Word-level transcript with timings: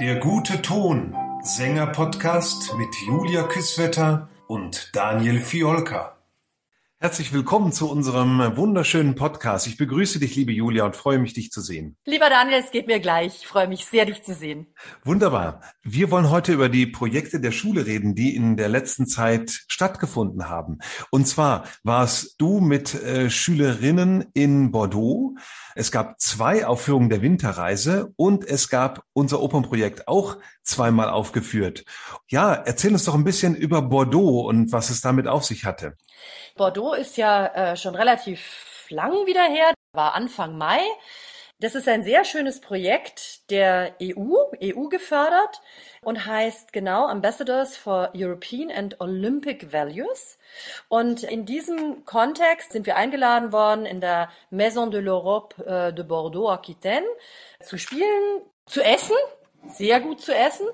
Der 0.00 0.16
gute 0.16 0.60
Ton, 0.60 1.14
Sänger-Podcast 1.42 2.74
mit 2.76 2.88
Julia 3.06 3.44
Küsswetter 3.44 4.28
und 4.48 4.90
Daniel 4.92 5.38
Fiolka. 5.38 6.13
Herzlich 7.04 7.34
willkommen 7.34 7.70
zu 7.70 7.90
unserem 7.90 8.56
wunderschönen 8.56 9.14
Podcast. 9.14 9.66
Ich 9.66 9.76
begrüße 9.76 10.18
dich, 10.20 10.36
liebe 10.36 10.52
Julia, 10.52 10.86
und 10.86 10.96
freue 10.96 11.18
mich, 11.18 11.34
dich 11.34 11.50
zu 11.50 11.60
sehen. 11.60 11.98
Lieber 12.06 12.30
Daniel, 12.30 12.62
es 12.64 12.70
geht 12.70 12.86
mir 12.86 12.98
gleich. 12.98 13.40
Ich 13.42 13.46
freue 13.46 13.68
mich 13.68 13.84
sehr, 13.84 14.06
dich 14.06 14.22
zu 14.22 14.32
sehen. 14.32 14.68
Wunderbar. 15.04 15.60
Wir 15.82 16.10
wollen 16.10 16.30
heute 16.30 16.54
über 16.54 16.70
die 16.70 16.86
Projekte 16.86 17.40
der 17.40 17.50
Schule 17.50 17.84
reden, 17.84 18.14
die 18.14 18.34
in 18.34 18.56
der 18.56 18.70
letzten 18.70 19.06
Zeit 19.06 19.50
stattgefunden 19.68 20.48
haben. 20.48 20.78
Und 21.10 21.28
zwar 21.28 21.64
warst 21.82 22.36
du 22.40 22.60
mit 22.60 22.94
äh, 22.94 23.28
Schülerinnen 23.28 24.24
in 24.32 24.70
Bordeaux. 24.70 25.34
Es 25.74 25.92
gab 25.92 26.18
zwei 26.22 26.66
Aufführungen 26.66 27.10
der 27.10 27.20
Winterreise 27.20 28.14
und 28.16 28.48
es 28.48 28.70
gab 28.70 29.02
unser 29.12 29.42
Opernprojekt 29.42 30.08
auch 30.08 30.38
zweimal 30.62 31.10
aufgeführt. 31.10 31.84
Ja, 32.28 32.54
erzähl 32.54 32.92
uns 32.92 33.04
doch 33.04 33.14
ein 33.14 33.24
bisschen 33.24 33.54
über 33.54 33.82
Bordeaux 33.82 34.48
und 34.48 34.72
was 34.72 34.88
es 34.88 35.02
damit 35.02 35.26
auf 35.26 35.44
sich 35.44 35.66
hatte. 35.66 35.98
Bordeaux 36.56 36.94
ist 36.94 37.16
ja 37.16 37.46
äh, 37.46 37.76
schon 37.76 37.96
relativ 37.96 38.86
lang 38.88 39.26
wieder 39.26 39.42
her, 39.42 39.74
war 39.92 40.14
Anfang 40.14 40.56
Mai. 40.56 40.80
Das 41.60 41.74
ist 41.74 41.88
ein 41.88 42.04
sehr 42.04 42.24
schönes 42.24 42.60
Projekt 42.60 43.50
der 43.50 43.94
EU, 44.00 44.34
EU 44.62 44.88
gefördert 44.88 45.62
und 46.02 46.26
heißt 46.26 46.72
genau 46.72 47.06
Ambassadors 47.06 47.76
for 47.76 48.10
European 48.14 48.70
and 48.70 49.00
Olympic 49.00 49.72
Values. 49.72 50.38
Und 50.88 51.22
in 51.24 51.44
diesem 51.44 52.04
Kontext 52.04 52.72
sind 52.72 52.86
wir 52.86 52.96
eingeladen 52.96 53.52
worden, 53.52 53.86
in 53.86 54.00
der 54.00 54.30
Maison 54.50 54.90
de 54.90 55.00
l'Europe 55.00 55.60
äh, 55.64 55.92
de 55.92 56.04
Bordeaux-Aquitaine 56.04 57.06
zu 57.60 57.78
spielen, 57.78 58.42
zu 58.66 58.82
essen, 58.82 59.16
sehr 59.66 60.00
gut 60.00 60.20
zu 60.20 60.34
essen 60.34 60.66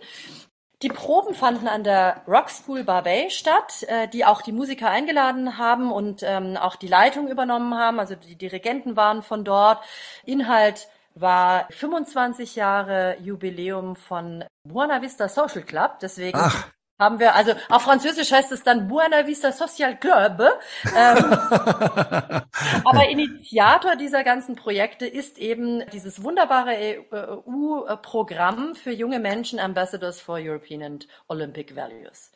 die 0.82 0.88
Proben 0.88 1.34
fanden 1.34 1.68
an 1.68 1.84
der 1.84 2.22
Rock 2.26 2.48
School 2.48 2.84
Barbey 2.84 3.28
statt, 3.30 3.84
äh, 3.88 4.08
die 4.08 4.24
auch 4.24 4.40
die 4.40 4.52
Musiker 4.52 4.88
eingeladen 4.88 5.58
haben 5.58 5.92
und 5.92 6.22
ähm, 6.22 6.56
auch 6.56 6.76
die 6.76 6.88
Leitung 6.88 7.28
übernommen 7.28 7.74
haben. 7.74 8.00
Also 8.00 8.14
die 8.14 8.36
Dirigenten 8.36 8.96
waren 8.96 9.22
von 9.22 9.44
dort. 9.44 9.84
Inhalt 10.24 10.88
war 11.14 11.66
25 11.70 12.56
Jahre 12.56 13.16
Jubiläum 13.20 13.96
von 13.96 14.44
Buena 14.64 15.02
Vista 15.02 15.28
Social 15.28 15.62
Club. 15.62 15.98
Deswegen 16.00 16.38
Ach 16.40 16.68
haben 17.00 17.18
wir, 17.18 17.34
also 17.34 17.52
auf 17.70 17.82
Französisch 17.82 18.30
heißt 18.30 18.52
es 18.52 18.62
dann 18.62 18.86
Buena 18.86 19.26
Vista 19.26 19.52
Social 19.52 19.96
Club. 19.98 20.42
Ähm, 20.84 21.24
aber 22.84 23.08
Initiator 23.08 23.96
dieser 23.96 24.22
ganzen 24.22 24.54
Projekte 24.54 25.06
ist 25.06 25.38
eben 25.38 25.82
dieses 25.92 26.22
wunderbare 26.22 26.76
EU-Programm 27.10 28.74
für 28.74 28.92
junge 28.92 29.18
Menschen, 29.18 29.58
Ambassadors 29.58 30.20
for 30.20 30.38
European 30.38 30.82
and 30.82 31.08
Olympic 31.28 31.74
Values. 31.74 32.30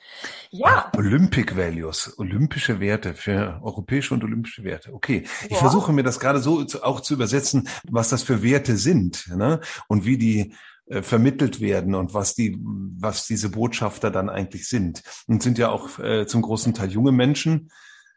Ja. 0.51 0.91
Ach, 0.93 0.99
Olympic 0.99 1.57
Values, 1.57 2.19
olympische 2.19 2.81
Werte 2.81 3.15
für 3.15 3.61
europäische 3.63 4.15
und 4.15 4.25
olympische 4.25 4.65
Werte. 4.65 4.95
Okay, 4.95 5.25
ich 5.45 5.51
ja. 5.51 5.59
versuche 5.59 5.93
mir 5.93 6.03
das 6.03 6.19
gerade 6.19 6.39
so 6.39 6.65
auch 6.83 7.01
zu 7.01 7.15
übersetzen, 7.15 7.69
was 7.85 8.09
das 8.09 8.23
für 8.23 8.43
Werte 8.43 8.77
sind 8.77 9.29
ne? 9.29 9.61
und 9.89 10.07
wie 10.07 10.17
die 10.17 10.55
äh, 10.87 11.03
vermittelt 11.03 11.61
werden 11.61 11.95
und 11.95 12.15
was 12.15 12.35
die, 12.35 12.59
was 12.61 13.27
diese 13.27 13.51
Botschafter 13.51 14.11
dann 14.11 14.29
eigentlich 14.29 14.69
sind. 14.69 15.03
Und 15.27 15.43
sind 15.43 15.59
ja 15.59 15.71
auch 15.71 15.99
äh, 15.99 16.27
zum 16.27 16.43
großen 16.43 16.75
Teil 16.75 16.91
junge 16.91 17.13
Menschen, 17.13 17.71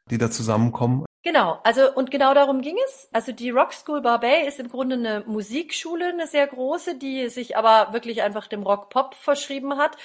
die 0.09 0.17
da 0.17 0.29
zusammenkommen. 0.29 1.05
Genau, 1.23 1.59
also 1.63 1.93
und 1.93 2.09
genau 2.09 2.33
darum 2.33 2.61
ging 2.61 2.77
es. 2.85 3.09
Also 3.11 3.33
die 3.33 3.49
Rock 3.49 3.73
School 3.73 4.01
Barbey 4.01 4.47
ist 4.47 4.61
im 4.61 4.69
Grunde 4.69 4.95
eine 4.95 5.23
Musikschule, 5.27 6.07
eine 6.07 6.25
sehr 6.25 6.47
große, 6.47 6.95
die 6.95 7.27
sich 7.27 7.57
aber 7.57 7.91
wirklich 7.91 8.21
einfach 8.21 8.47
dem 8.47 8.63
Rock-Pop 8.63 9.13
verschrieben 9.15 9.77
hat. 9.77 9.97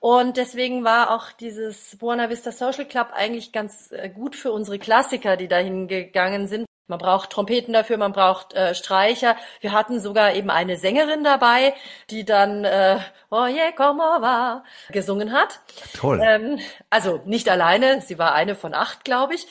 Und 0.00 0.36
deswegen 0.36 0.84
war 0.84 1.12
auch 1.12 1.32
dieses 1.32 1.96
Buena 1.96 2.28
Vista 2.28 2.52
Social 2.52 2.84
Club 2.84 3.08
eigentlich 3.14 3.52
ganz 3.52 3.90
äh, 3.90 4.10
gut 4.10 4.36
für 4.36 4.52
unsere 4.52 4.78
Klassiker, 4.78 5.38
die 5.38 5.48
dahin 5.48 5.88
gegangen 5.88 6.46
sind, 6.46 6.66
man 6.88 6.98
braucht 6.98 7.30
Trompeten 7.30 7.72
dafür, 7.72 7.96
man 7.96 8.12
braucht 8.12 8.54
äh, 8.54 8.74
Streicher. 8.74 9.36
Wir 9.60 9.72
hatten 9.72 10.00
sogar 10.00 10.34
eben 10.34 10.50
eine 10.50 10.76
Sängerin 10.76 11.24
dabei, 11.24 11.74
die 12.10 12.24
dann 12.24 12.64
äh, 12.64 12.98
yeah, 13.32 13.72
como 13.72 14.02
va 14.02 14.64
gesungen 14.90 15.32
hat. 15.32 15.60
Toll. 15.94 16.20
Ähm, 16.22 16.58
also 16.90 17.20
nicht 17.24 17.48
alleine, 17.48 18.00
sie 18.00 18.18
war 18.18 18.34
eine 18.34 18.54
von 18.54 18.74
acht, 18.74 19.04
glaube 19.04 19.34
ich. 19.34 19.46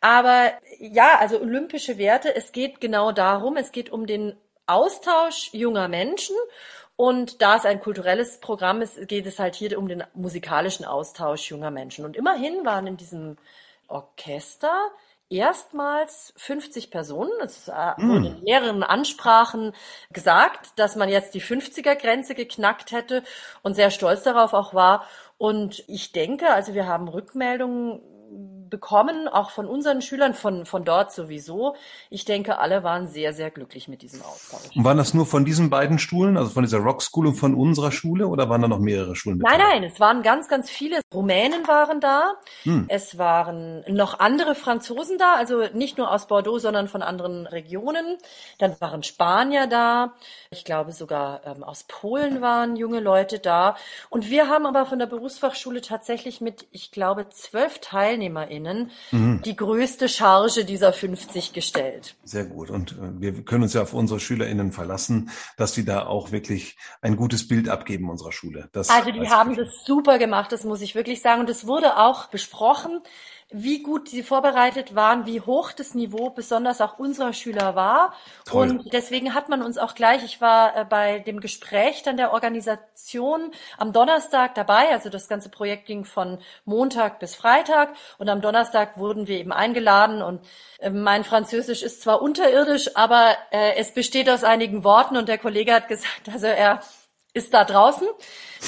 Aber 0.00 0.52
ja, 0.78 1.18
also 1.18 1.40
olympische 1.40 1.98
Werte, 1.98 2.34
es 2.34 2.52
geht 2.52 2.80
genau 2.80 3.12
darum, 3.12 3.56
es 3.56 3.72
geht 3.72 3.90
um 3.90 4.06
den 4.06 4.36
Austausch 4.66 5.50
junger 5.52 5.88
Menschen 5.88 6.36
und 7.00 7.40
da 7.40 7.56
es 7.56 7.64
ein 7.64 7.80
kulturelles 7.80 8.40
Programm 8.40 8.82
ist, 8.82 9.08
geht 9.08 9.24
es 9.24 9.38
halt 9.38 9.54
hier 9.54 9.78
um 9.78 9.88
den 9.88 10.04
musikalischen 10.12 10.84
Austausch 10.84 11.50
junger 11.50 11.70
Menschen. 11.70 12.04
Und 12.04 12.14
immerhin 12.14 12.66
waren 12.66 12.86
in 12.86 12.98
diesem 12.98 13.38
Orchester 13.88 14.90
erstmals 15.30 16.34
50 16.36 16.90
Personen. 16.90 17.30
Es 17.42 17.68
äh, 17.68 17.72
mm. 17.96 18.08
wurde 18.08 18.26
in 18.28 18.42
mehreren 18.42 18.82
Ansprachen 18.82 19.72
gesagt, 20.12 20.78
dass 20.78 20.96
man 20.96 21.08
jetzt 21.08 21.34
die 21.34 21.40
50er-Grenze 21.40 22.34
geknackt 22.34 22.92
hätte 22.92 23.22
und 23.62 23.74
sehr 23.74 23.90
stolz 23.90 24.22
darauf 24.22 24.52
auch 24.52 24.74
war. 24.74 25.06
Und 25.38 25.84
ich 25.88 26.12
denke, 26.12 26.52
also 26.52 26.74
wir 26.74 26.86
haben 26.86 27.08
Rückmeldungen 27.08 28.02
bekommen, 28.70 29.28
auch 29.28 29.50
von 29.50 29.66
unseren 29.66 30.00
Schülern, 30.00 30.34
von, 30.34 30.64
von 30.64 30.84
dort 30.84 31.12
sowieso. 31.12 31.74
Ich 32.08 32.24
denke, 32.24 32.58
alle 32.58 32.82
waren 32.84 33.08
sehr, 33.08 33.32
sehr 33.32 33.50
glücklich 33.50 33.88
mit 33.88 34.02
diesem 34.02 34.22
Austausch. 34.22 34.74
Und 34.74 34.84
waren 34.84 34.96
das 34.96 35.12
nur 35.12 35.26
von 35.26 35.44
diesen 35.44 35.68
beiden 35.68 35.98
Schulen, 35.98 36.36
also 36.36 36.50
von 36.50 36.62
dieser 36.62 36.78
Rock 36.78 37.02
School 37.02 37.26
und 37.26 37.34
von 37.34 37.54
unserer 37.54 37.92
Schule, 37.92 38.28
oder 38.28 38.48
waren 38.48 38.62
da 38.62 38.68
noch 38.68 38.78
mehrere 38.78 39.16
Schulen? 39.16 39.38
Nein, 39.38 39.58
nein, 39.58 39.84
es 39.84 39.98
waren 40.00 40.22
ganz, 40.22 40.48
ganz 40.48 40.70
viele. 40.70 41.00
Rumänen 41.12 41.66
waren 41.66 42.00
da. 42.00 42.34
Hm. 42.62 42.86
Es 42.88 43.18
waren 43.18 43.84
noch 43.88 44.20
andere 44.20 44.54
Franzosen 44.54 45.18
da, 45.18 45.34
also 45.34 45.64
nicht 45.74 45.98
nur 45.98 46.10
aus 46.10 46.28
Bordeaux, 46.28 46.58
sondern 46.58 46.88
von 46.88 47.02
anderen 47.02 47.46
Regionen. 47.46 48.16
Dann 48.58 48.76
waren 48.80 49.02
Spanier 49.02 49.66
da. 49.66 50.14
Ich 50.50 50.64
glaube 50.64 50.92
sogar 50.92 51.40
ähm, 51.44 51.64
aus 51.64 51.84
Polen 51.84 52.40
waren 52.40 52.76
junge 52.76 53.00
Leute 53.00 53.38
da. 53.40 53.76
Und 54.08 54.30
wir 54.30 54.48
haben 54.48 54.66
aber 54.66 54.86
von 54.86 54.98
der 54.98 55.06
Berufsfachschule 55.06 55.80
tatsächlich 55.80 56.40
mit, 56.40 56.66
ich 56.70 56.92
glaube, 56.92 57.28
zwölf 57.30 57.78
TeilnehmerInnen 57.80 58.59
SchülerInnen 58.60 58.90
mhm. 59.10 59.42
die 59.42 59.56
größte 59.56 60.08
Charge 60.08 60.64
dieser 60.64 60.92
50 60.92 61.52
gestellt. 61.52 62.16
Sehr 62.24 62.44
gut. 62.44 62.70
Und 62.70 62.92
äh, 62.92 63.20
wir 63.20 63.44
können 63.44 63.62
uns 63.62 63.74
ja 63.74 63.82
auf 63.82 63.94
unsere 63.94 64.20
SchülerInnen 64.20 64.72
verlassen, 64.72 65.30
dass 65.56 65.72
die 65.72 65.84
da 65.84 66.06
auch 66.06 66.32
wirklich 66.32 66.76
ein 67.00 67.16
gutes 67.16 67.48
Bild 67.48 67.68
abgeben 67.68 68.10
unserer 68.10 68.32
Schule. 68.32 68.68
Das 68.72 68.90
also 68.90 69.10
die 69.10 69.28
haben 69.28 69.56
das 69.56 69.84
super 69.84 70.18
gemacht, 70.18 70.52
das 70.52 70.64
muss 70.64 70.80
ich 70.80 70.94
wirklich 70.94 71.22
sagen. 71.22 71.40
Und 71.40 71.50
es 71.50 71.66
wurde 71.66 71.96
auch 71.96 72.28
besprochen 72.28 73.00
wie 73.52 73.82
gut 73.82 74.08
sie 74.08 74.22
vorbereitet 74.22 74.94
waren, 74.94 75.26
wie 75.26 75.40
hoch 75.40 75.72
das 75.72 75.94
Niveau 75.94 76.30
besonders 76.30 76.80
auch 76.80 76.98
unserer 76.98 77.32
Schüler 77.32 77.74
war. 77.74 78.14
Toll. 78.44 78.70
Und 78.70 78.92
deswegen 78.92 79.34
hat 79.34 79.48
man 79.48 79.62
uns 79.62 79.78
auch 79.78 79.94
gleich, 79.94 80.24
ich 80.24 80.40
war 80.40 80.76
äh, 80.76 80.84
bei 80.84 81.18
dem 81.18 81.40
Gespräch 81.40 82.02
dann 82.02 82.16
der 82.16 82.32
Organisation 82.32 83.50
am 83.76 83.92
Donnerstag 83.92 84.54
dabei, 84.54 84.90
also 84.90 85.10
das 85.10 85.28
ganze 85.28 85.48
Projekt 85.48 85.86
ging 85.86 86.04
von 86.04 86.38
Montag 86.64 87.18
bis 87.18 87.34
Freitag 87.34 87.94
und 88.18 88.28
am 88.28 88.40
Donnerstag 88.40 88.98
wurden 88.98 89.26
wir 89.26 89.38
eben 89.38 89.52
eingeladen 89.52 90.22
und 90.22 90.40
äh, 90.78 90.90
mein 90.90 91.24
Französisch 91.24 91.82
ist 91.82 92.02
zwar 92.02 92.22
unterirdisch, 92.22 92.96
aber 92.96 93.36
äh, 93.50 93.74
es 93.76 93.92
besteht 93.92 94.30
aus 94.30 94.44
einigen 94.44 94.84
Worten 94.84 95.16
und 95.16 95.28
der 95.28 95.38
Kollege 95.38 95.74
hat 95.74 95.88
gesagt, 95.88 96.28
also 96.32 96.46
er 96.46 96.80
ist 97.32 97.54
da 97.54 97.64
draußen, 97.64 98.06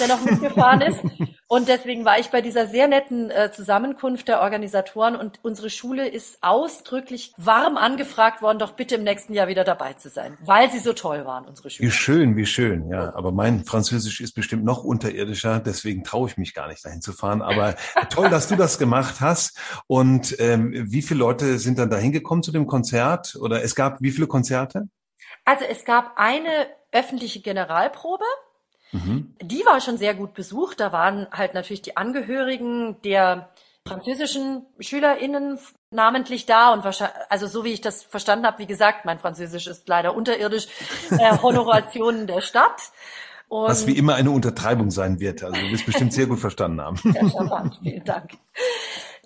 der 0.00 0.08
noch 0.08 0.24
mitgefahren 0.24 0.80
ist. 0.80 1.00
Und 1.48 1.68
deswegen 1.68 2.04
war 2.04 2.18
ich 2.18 2.30
bei 2.30 2.40
dieser 2.40 2.66
sehr 2.66 2.88
netten 2.88 3.30
äh, 3.30 3.52
Zusammenkunft 3.52 4.26
der 4.26 4.40
Organisatoren 4.40 5.16
und 5.16 5.40
unsere 5.42 5.68
Schule 5.68 6.08
ist 6.08 6.38
ausdrücklich 6.40 7.34
warm 7.36 7.76
angefragt 7.76 8.40
worden, 8.40 8.58
doch 8.58 8.72
bitte 8.72 8.94
im 8.94 9.04
nächsten 9.04 9.34
Jahr 9.34 9.48
wieder 9.48 9.64
dabei 9.64 9.92
zu 9.92 10.08
sein, 10.08 10.38
weil 10.40 10.70
sie 10.70 10.78
so 10.78 10.94
toll 10.94 11.26
waren, 11.26 11.44
unsere 11.44 11.68
Schule. 11.68 11.88
Wie 11.88 11.92
schön, 11.92 12.36
wie 12.36 12.46
schön, 12.46 12.88
ja. 12.88 13.14
Aber 13.14 13.32
mein 13.32 13.64
Französisch 13.64 14.20
ist 14.20 14.32
bestimmt 14.32 14.64
noch 14.64 14.82
unterirdischer, 14.82 15.60
deswegen 15.60 16.04
traue 16.04 16.28
ich 16.28 16.38
mich 16.38 16.54
gar 16.54 16.68
nicht 16.68 16.84
dahin 16.84 17.02
zu 17.02 17.12
fahren. 17.12 17.42
Aber 17.42 17.74
toll, 18.08 18.30
dass 18.30 18.48
du 18.48 18.56
das 18.56 18.78
gemacht 18.78 19.20
hast. 19.20 19.58
Und 19.86 20.36
ähm, 20.38 20.72
wie 20.90 21.02
viele 21.02 21.20
Leute 21.20 21.58
sind 21.58 21.78
dann 21.78 21.90
dahin 21.90 22.12
gekommen 22.12 22.42
zu 22.42 22.52
dem 22.52 22.66
Konzert? 22.66 23.36
Oder 23.40 23.62
es 23.62 23.74
gab 23.74 24.00
wie 24.00 24.10
viele 24.10 24.26
Konzerte? 24.26 24.88
Also 25.44 25.64
es 25.64 25.84
gab 25.84 26.12
eine 26.16 26.66
öffentliche 26.92 27.40
Generalprobe 27.40 28.24
Mhm. 28.92 29.34
Die 29.42 29.64
war 29.64 29.80
schon 29.80 29.98
sehr 29.98 30.14
gut 30.14 30.34
besucht. 30.34 30.80
Da 30.80 30.92
waren 30.92 31.26
halt 31.32 31.54
natürlich 31.54 31.82
die 31.82 31.96
Angehörigen 31.96 33.00
der 33.02 33.48
französischen 33.86 34.64
SchülerInnen 34.78 35.58
namentlich 35.90 36.46
da 36.46 36.72
und 36.72 36.84
wahrscheinlich, 36.84 37.16
also 37.28 37.46
so 37.46 37.64
wie 37.64 37.72
ich 37.72 37.80
das 37.80 38.02
verstanden 38.02 38.46
habe, 38.46 38.58
wie 38.58 38.66
gesagt, 38.66 39.04
mein 39.04 39.18
Französisch 39.18 39.66
ist 39.66 39.88
leider 39.88 40.14
unterirdisch, 40.14 40.68
äh, 41.10 41.36
Honorationen 41.42 42.26
der 42.26 42.40
Stadt. 42.40 42.92
Und 43.48 43.68
Was 43.68 43.86
wie 43.86 43.98
immer 43.98 44.14
eine 44.14 44.30
Untertreibung 44.30 44.90
sein 44.90 45.20
wird. 45.20 45.42
Also 45.42 45.60
du 45.60 45.70
wirst 45.70 45.84
bestimmt 45.84 46.14
sehr 46.14 46.26
gut 46.26 46.38
verstanden 46.38 46.80
haben. 46.80 46.98
Ja, 47.12 47.28
charmant, 47.28 47.78
vielen 47.82 48.04
Dank. 48.04 48.30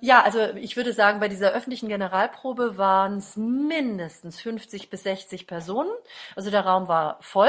Ja, 0.03 0.23
also 0.23 0.41
ich 0.57 0.77
würde 0.77 0.93
sagen, 0.93 1.21
bei 1.21 1.29
dieser 1.29 1.53
öffentlichen 1.53 1.89
Generalprobe 1.89 2.77
waren 2.77 3.17
es 3.17 3.35
mindestens 3.37 4.39
50 4.43 4.91
bis 4.91 5.05
60 5.05 5.47
Personen. 5.47 5.89
Also 6.35 6.51
der 6.51 6.67
Raum 6.67 6.87
war 6.87 7.17
voll. 7.23 7.49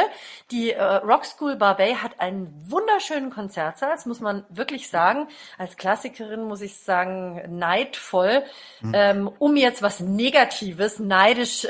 Die 0.50 0.72
äh, 0.72 0.82
Rock 0.82 1.26
School 1.26 1.58
Barbey 1.58 1.96
hat 2.02 2.22
einen 2.22 2.54
wunderschönen 2.70 3.32
Konzertsaal, 3.32 3.92
das 3.92 4.06
muss 4.06 4.22
man 4.22 4.46
wirklich 4.48 4.90
sagen. 4.90 5.28
Als 5.58 5.76
Klassikerin 5.76 6.46
muss 6.46 6.62
ich 6.62 6.78
sagen, 6.78 7.44
neidvoll. 7.50 8.44
Mhm. 8.80 8.92
Ähm, 8.96 9.32
um 9.40 9.58
jetzt 9.58 9.82
was 9.82 10.00
Negatives, 10.00 11.00
neidisch 11.00 11.66
äh, 11.66 11.70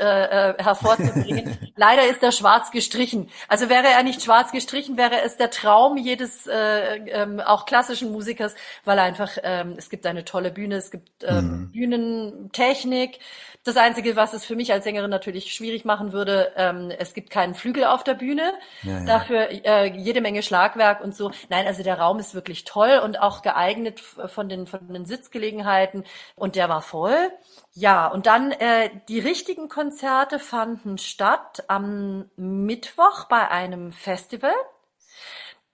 äh 0.50 0.62
hervorzubringen. 0.62 1.58
Leider 1.76 2.06
ist 2.06 2.22
er 2.22 2.30
schwarz 2.30 2.70
gestrichen. 2.70 3.30
Also 3.48 3.68
wäre 3.68 3.88
er 3.88 4.04
nicht 4.04 4.22
schwarz 4.22 4.52
gestrichen, 4.52 4.96
wäre 4.96 5.22
es 5.22 5.36
der 5.36 5.50
Traum 5.50 5.96
jedes 5.96 6.46
äh, 6.46 6.98
äh, 6.98 7.42
auch 7.44 7.66
klassischen 7.66 8.12
Musikers, 8.12 8.54
weil 8.84 9.00
einfach 9.00 9.38
ähm, 9.42 9.74
es 9.76 9.90
gibt 9.90 10.06
eine 10.06 10.24
tolle 10.24 10.52
Bühne 10.52 10.67
Bühne, 10.68 10.76
es 10.76 10.90
gibt 10.90 11.24
äh, 11.24 11.40
mhm. 11.40 11.70
Bühnentechnik. 11.72 13.18
Das 13.64 13.76
Einzige, 13.76 14.16
was 14.16 14.34
es 14.34 14.44
für 14.44 14.56
mich 14.56 14.72
als 14.72 14.84
Sängerin 14.84 15.10
natürlich 15.10 15.52
schwierig 15.52 15.84
machen 15.84 16.12
würde, 16.12 16.52
ähm, 16.56 16.90
es 16.96 17.12
gibt 17.14 17.30
keinen 17.30 17.54
Flügel 17.54 17.84
auf 17.84 18.04
der 18.04 18.14
Bühne. 18.14 18.52
Ja, 18.82 18.98
ja. 18.98 19.04
Dafür 19.04 19.48
äh, 19.50 19.96
jede 19.96 20.20
Menge 20.20 20.42
Schlagwerk 20.42 21.02
und 21.02 21.14
so. 21.14 21.30
Nein, 21.48 21.66
also 21.66 21.82
der 21.82 21.98
Raum 21.98 22.18
ist 22.18 22.34
wirklich 22.34 22.64
toll 22.64 23.00
und 23.02 23.20
auch 23.20 23.42
geeignet 23.42 24.00
von 24.00 24.48
den, 24.48 24.66
von 24.66 24.92
den 24.92 25.06
Sitzgelegenheiten. 25.06 26.04
Und 26.36 26.56
der 26.56 26.68
war 26.68 26.82
voll. 26.82 27.30
Ja, 27.72 28.06
und 28.08 28.26
dann 28.26 28.52
äh, 28.52 28.90
die 29.08 29.20
richtigen 29.20 29.68
Konzerte 29.68 30.38
fanden 30.38 30.98
statt 30.98 31.64
am 31.68 32.30
Mittwoch 32.36 33.24
bei 33.24 33.50
einem 33.50 33.92
Festival. 33.92 34.54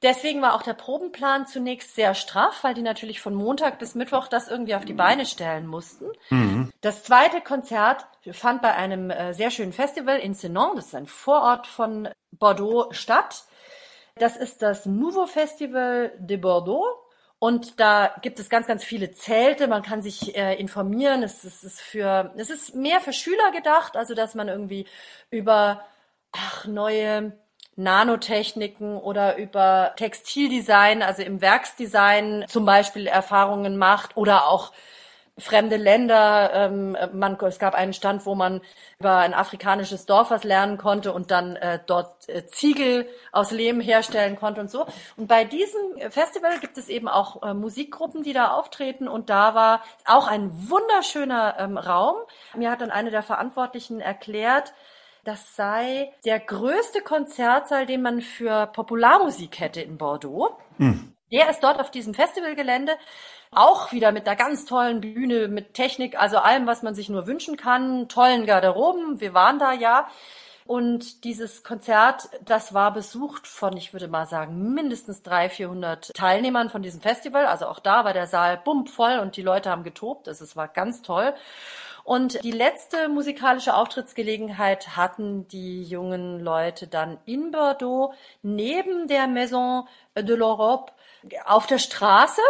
Deswegen 0.02 0.42
war 0.42 0.54
auch 0.54 0.62
der 0.62 0.74
Probenplan 0.74 1.46
zunächst 1.46 1.94
sehr 1.94 2.14
straff, 2.14 2.62
weil 2.62 2.74
die 2.74 2.82
natürlich 2.82 3.20
von 3.20 3.34
Montag 3.34 3.78
bis 3.78 3.94
Mittwoch 3.94 4.28
das 4.28 4.48
irgendwie 4.48 4.74
auf 4.74 4.84
die 4.84 4.92
Beine 4.92 5.24
stellen 5.24 5.66
mussten. 5.66 6.06
Mhm. 6.28 6.70
Das 6.82 7.04
zweite 7.04 7.40
Konzert 7.40 8.06
fand 8.32 8.60
bei 8.60 8.74
einem 8.74 9.10
äh, 9.10 9.32
sehr 9.32 9.50
schönen 9.50 9.72
Festival 9.72 10.18
in 10.18 10.34
Senon, 10.34 10.76
das 10.76 10.86
ist 10.86 10.94
ein 10.94 11.06
Vorort 11.06 11.66
von 11.66 12.08
Bordeaux, 12.32 12.88
statt. 12.92 13.44
Das 14.16 14.36
ist 14.36 14.62
das 14.62 14.86
Nouveau 14.86 15.26
Festival 15.26 16.12
de 16.18 16.36
Bordeaux. 16.36 16.84
Und 17.38 17.78
da 17.80 18.14
gibt 18.22 18.38
es 18.38 18.48
ganz, 18.48 18.66
ganz 18.66 18.84
viele 18.84 19.12
Zelte. 19.12 19.68
Man 19.68 19.82
kann 19.82 20.02
sich 20.02 20.36
äh, 20.36 20.54
informieren. 20.54 21.22
Es, 21.22 21.44
es, 21.44 21.64
ist 21.64 21.80
für, 21.80 22.32
es 22.36 22.48
ist 22.48 22.74
mehr 22.74 23.00
für 23.00 23.12
Schüler 23.12 23.50
gedacht, 23.52 23.96
also 23.96 24.14
dass 24.14 24.34
man 24.34 24.48
irgendwie 24.48 24.86
über 25.30 25.84
ach, 26.32 26.66
neue 26.66 27.36
Nanotechniken 27.76 28.96
oder 28.96 29.36
über 29.36 29.92
Textildesign, 29.96 31.02
also 31.02 31.22
im 31.22 31.40
Werksdesign 31.40 32.44
zum 32.48 32.64
Beispiel 32.64 33.06
Erfahrungen 33.06 33.76
macht 33.76 34.16
oder 34.16 34.46
auch 34.46 34.72
fremde 35.36 35.76
Länder. 35.76 36.50
Ähm, 36.54 36.96
man, 37.12 37.36
es 37.40 37.58
gab 37.58 37.74
einen 37.74 37.92
Stand, 37.92 38.24
wo 38.24 38.34
man 38.34 38.60
über 39.00 39.16
ein 39.18 39.34
afrikanisches 39.34 40.06
Dorf 40.06 40.30
was 40.30 40.44
lernen 40.44 40.78
konnte 40.78 41.12
und 41.12 41.30
dann 41.30 41.56
äh, 41.56 41.80
dort 41.84 42.28
äh, 42.28 42.46
Ziegel 42.46 43.08
aus 43.32 43.50
Lehm 43.50 43.80
herstellen 43.80 44.36
konnte 44.36 44.60
und 44.60 44.70
so. 44.70 44.86
Und 45.16 45.26
bei 45.26 45.44
diesem 45.44 45.80
Festival 46.10 46.60
gibt 46.60 46.78
es 46.78 46.88
eben 46.88 47.08
auch 47.08 47.42
äh, 47.42 47.54
Musikgruppen, 47.54 48.22
die 48.22 48.32
da 48.32 48.52
auftreten 48.52 49.08
und 49.08 49.28
da 49.28 49.54
war 49.54 49.82
auch 50.04 50.28
ein 50.28 50.50
wunderschöner 50.70 51.56
ähm, 51.58 51.78
Raum. 51.78 52.16
Mir 52.54 52.70
hat 52.70 52.80
dann 52.80 52.90
eine 52.90 53.10
der 53.10 53.22
Verantwortlichen 53.22 54.00
erklärt, 54.00 54.72
das 55.24 55.56
sei 55.56 56.12
der 56.24 56.40
größte 56.40 57.00
Konzertsaal, 57.00 57.86
den 57.86 58.02
man 58.02 58.20
für 58.20 58.66
Popularmusik 58.68 59.60
hätte 59.60 59.80
in 59.80 59.98
Bordeaux. 59.98 60.56
Hm. 60.76 61.14
Der 61.32 61.50
ist 61.50 61.60
dort 61.60 61.80
auf 61.80 61.90
diesem 61.90 62.14
Festivalgelände. 62.14 62.92
Auch 63.50 63.92
wieder 63.92 64.12
mit 64.12 64.26
einer 64.26 64.36
ganz 64.36 64.64
tollen 64.64 65.00
Bühne, 65.00 65.48
mit 65.48 65.74
Technik, 65.74 66.20
also 66.20 66.38
allem, 66.38 66.66
was 66.66 66.82
man 66.82 66.94
sich 66.94 67.08
nur 67.08 67.26
wünschen 67.26 67.56
kann. 67.56 68.08
Tollen 68.08 68.46
Garderoben. 68.46 69.20
Wir 69.20 69.34
waren 69.34 69.58
da 69.58 69.72
ja. 69.72 70.08
Und 70.66 71.24
dieses 71.24 71.62
Konzert, 71.62 72.28
das 72.44 72.72
war 72.72 72.92
besucht 72.92 73.46
von, 73.46 73.76
ich 73.76 73.92
würde 73.92 74.08
mal 74.08 74.26
sagen, 74.26 74.72
mindestens 74.72 75.22
300, 75.22 75.52
400 75.52 76.14
Teilnehmern 76.14 76.70
von 76.70 76.82
diesem 76.82 77.02
Festival. 77.02 77.46
Also 77.46 77.66
auch 77.66 77.80
da 77.80 78.04
war 78.04 78.14
der 78.14 78.26
Saal 78.26 78.60
bumm 78.64 78.86
voll 78.86 79.18
und 79.18 79.36
die 79.36 79.42
Leute 79.42 79.70
haben 79.70 79.82
getobt. 79.82 80.26
Also 80.26 80.42
es 80.42 80.56
war 80.56 80.68
ganz 80.68 81.02
toll. 81.02 81.34
Und 82.04 82.44
die 82.44 82.50
letzte 82.50 83.08
musikalische 83.08 83.74
Auftrittsgelegenheit 83.74 84.94
hatten 84.94 85.48
die 85.48 85.82
jungen 85.82 86.38
Leute 86.38 86.86
dann 86.86 87.18
in 87.24 87.50
Bordeaux 87.50 88.12
neben 88.42 89.08
der 89.08 89.26
Maison 89.26 89.88
de 90.14 90.36
l'Europe 90.36 90.92
auf 91.46 91.66
der 91.66 91.78
Straße. 91.78 92.42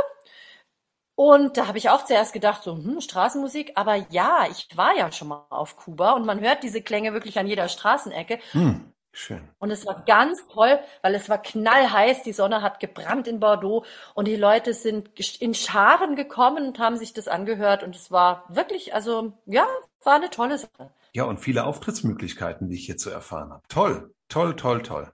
Und 1.14 1.56
da 1.56 1.68
habe 1.68 1.78
ich 1.78 1.88
auch 1.90 2.04
zuerst 2.04 2.32
gedacht, 2.32 2.64
so, 2.64 2.74
hm, 2.74 3.00
Straßenmusik, 3.00 3.72
aber 3.76 3.94
ja, 4.10 4.46
ich 4.50 4.76
war 4.76 4.96
ja 4.96 5.12
schon 5.12 5.28
mal 5.28 5.46
auf 5.50 5.76
Kuba 5.76 6.12
und 6.12 6.26
man 6.26 6.40
hört 6.40 6.64
diese 6.64 6.82
Klänge 6.82 7.12
wirklich 7.12 7.38
an 7.38 7.46
jeder 7.46 7.68
Straßenecke. 7.68 8.40
Hm. 8.50 8.92
Schön. 9.16 9.48
Und 9.60 9.70
es 9.70 9.86
war 9.86 10.02
ganz 10.04 10.44
toll, 10.48 10.80
weil 11.02 11.14
es 11.14 11.28
war 11.28 11.40
knallheiß, 11.40 12.24
die 12.24 12.32
Sonne 12.32 12.62
hat 12.62 12.80
gebrannt 12.80 13.28
in 13.28 13.38
Bordeaux 13.38 13.84
und 14.14 14.26
die 14.26 14.34
Leute 14.34 14.74
sind 14.74 15.08
in 15.40 15.54
Scharen 15.54 16.16
gekommen 16.16 16.66
und 16.66 16.78
haben 16.80 16.96
sich 16.96 17.12
das 17.12 17.28
angehört 17.28 17.84
und 17.84 17.94
es 17.94 18.10
war 18.10 18.44
wirklich, 18.48 18.92
also 18.92 19.32
ja, 19.46 19.66
war 20.02 20.16
eine 20.16 20.30
tolle 20.30 20.58
Sache. 20.58 20.90
Ja, 21.12 21.24
und 21.24 21.38
viele 21.38 21.64
Auftrittsmöglichkeiten, 21.64 22.68
die 22.68 22.74
ich 22.74 22.86
hier 22.86 22.96
zu 22.96 23.08
erfahren 23.08 23.50
habe. 23.52 23.62
Toll, 23.68 24.12
toll, 24.28 24.56
toll, 24.56 24.82
toll. 24.82 25.12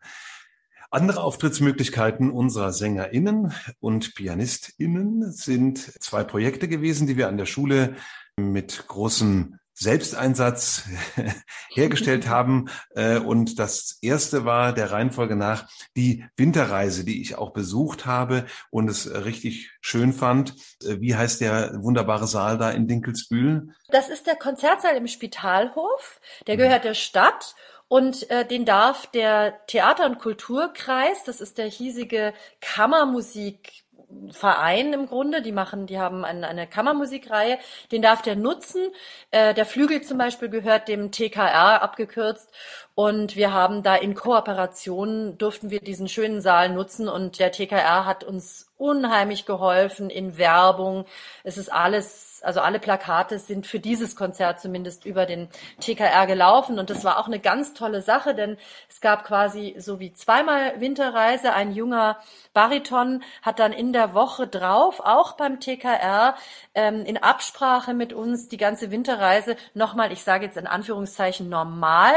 Andere 0.91 1.23
Auftrittsmöglichkeiten 1.23 2.31
unserer 2.31 2.73
SängerInnen 2.73 3.53
und 3.81 4.15
PianistInnen 4.15 5.31
sind 5.31 5.79
zwei 6.03 6.25
Projekte 6.25 6.69
gewesen, 6.69 7.07
die 7.07 7.19
wir 7.19 7.29
an 7.29 7.37
der 7.37 7.47
Schule 7.47 7.97
mit 8.37 8.87
großem 8.89 9.60
Selbsteinsatz 9.81 10.85
hergestellt 11.71 12.29
haben. 12.29 12.69
Äh, 12.95 13.19
und 13.19 13.59
das 13.59 13.99
erste 14.03 14.45
war 14.45 14.75
der 14.75 14.93
Reihenfolge 14.93 15.37
nach 15.37 15.69
die 15.97 16.25
Winterreise, 16.37 17.05
die 17.05 17.23
ich 17.23 17.37
auch 17.37 17.53
besucht 17.53 18.05
habe 18.05 18.45
und 18.71 18.89
es 18.91 19.11
richtig 19.25 19.71
schön 19.81 20.13
fand. 20.13 20.55
Äh, 20.85 21.01
wie 21.01 21.17
heißt 21.17 21.41
der 21.41 21.83
wunderbare 21.83 22.27
Saal 22.27 22.59
da 22.59 22.71
in 22.71 22.87
Dinkelsbühl? 22.87 23.75
Das 23.89 24.11
ist 24.11 24.27
der 24.27 24.37
Konzertsaal 24.37 24.97
im 24.97 25.09
Spitalhof. 25.09 26.21
Der 26.47 26.57
gehört 26.57 26.85
der 26.85 26.95
Stadt. 26.95 27.55
Und 27.89 28.31
äh, 28.31 28.47
den 28.47 28.65
darf 28.65 29.09
der 29.09 29.67
Theater- 29.67 30.07
und 30.07 30.21
Kulturkreis, 30.21 31.25
das 31.25 31.41
ist 31.41 31.59
der 31.59 31.67
hiesige 31.67 32.33
Kammermusik 32.61 33.83
Verein 34.31 34.93
im 34.93 35.07
Grunde, 35.07 35.43
die 35.43 35.53
machen, 35.53 35.87
die 35.87 35.99
haben 35.99 36.25
eine, 36.25 36.49
eine 36.49 36.67
Kammermusikreihe, 36.67 37.59
den 37.93 38.03
darf 38.03 38.23
der 38.23 38.37
nutzen. 38.37 38.91
Äh, 39.31 39.55
der 39.55 39.67
Flügel 39.67 40.03
zum 40.03 40.19
Beispiel 40.19 40.49
gehört 40.49 40.89
dem 40.89 41.11
TKR 41.11 41.83
abgekürzt 41.83 42.53
und 42.95 43.37
wir 43.37 43.53
haben 43.53 43.83
da 43.83 43.97
in 43.97 44.15
Kooperation 44.15 45.39
durften 45.39 45.71
wir 45.71 45.81
diesen 45.81 46.09
schönen 46.09 46.41
Saal 46.41 46.71
nutzen 46.71 47.09
und 47.09 47.39
der 47.39 47.53
TKR 47.53 48.05
hat 48.07 48.25
uns 48.25 48.70
unheimlich 48.81 49.47
geholfen 49.47 50.11
in 50.11 50.39
Werbung. 50.39 51.05
Es 51.45 51.59
ist 51.59 51.73
alles 51.73 52.31
also 52.43 52.61
alle 52.61 52.79
Plakate 52.79 53.39
sind 53.39 53.67
für 53.67 53.81
dieses 53.81 54.17
Konzert 54.17 54.61
zumindest 54.61 55.05
über 55.05 55.27
den 55.27 55.49
TKR 55.81 56.27
gelaufen 56.27 56.79
und 56.79 56.91
das 56.91 57.05
war 57.05 57.19
auch 57.19 57.27
eine 57.27 57.41
ganz 57.41 57.75
tolle 57.75 58.03
Sache, 58.03 58.35
denn 58.35 58.57
es 58.89 59.01
gab 59.01 59.25
quasi 59.25 59.75
so 59.79 60.01
wie 60.01 60.13
zweimal 60.13 60.81
Winterreise. 60.81 61.53
Ein 61.53 61.73
junger 61.73 62.19
Bariton 62.53 63.23
hat 63.43 63.59
dann 63.59 63.73
in 63.73 63.93
der 63.93 64.15
Woche 64.15 64.47
drauf, 64.47 65.01
auch 65.01 65.33
beim 65.33 65.61
TKR, 65.61 66.35
ähm, 66.75 67.05
in 67.05 67.19
Absprache 67.19 67.95
mit 67.95 68.13
uns 68.13 68.49
die 68.49 68.57
ganze 68.57 68.91
Winterreise 68.91 69.57
nochmal, 69.75 70.13
ich 70.13 70.23
sage 70.23 70.47
jetzt 70.47 70.57
in 70.57 70.67
Anführungszeichen 70.67 71.49
normal 71.49 72.15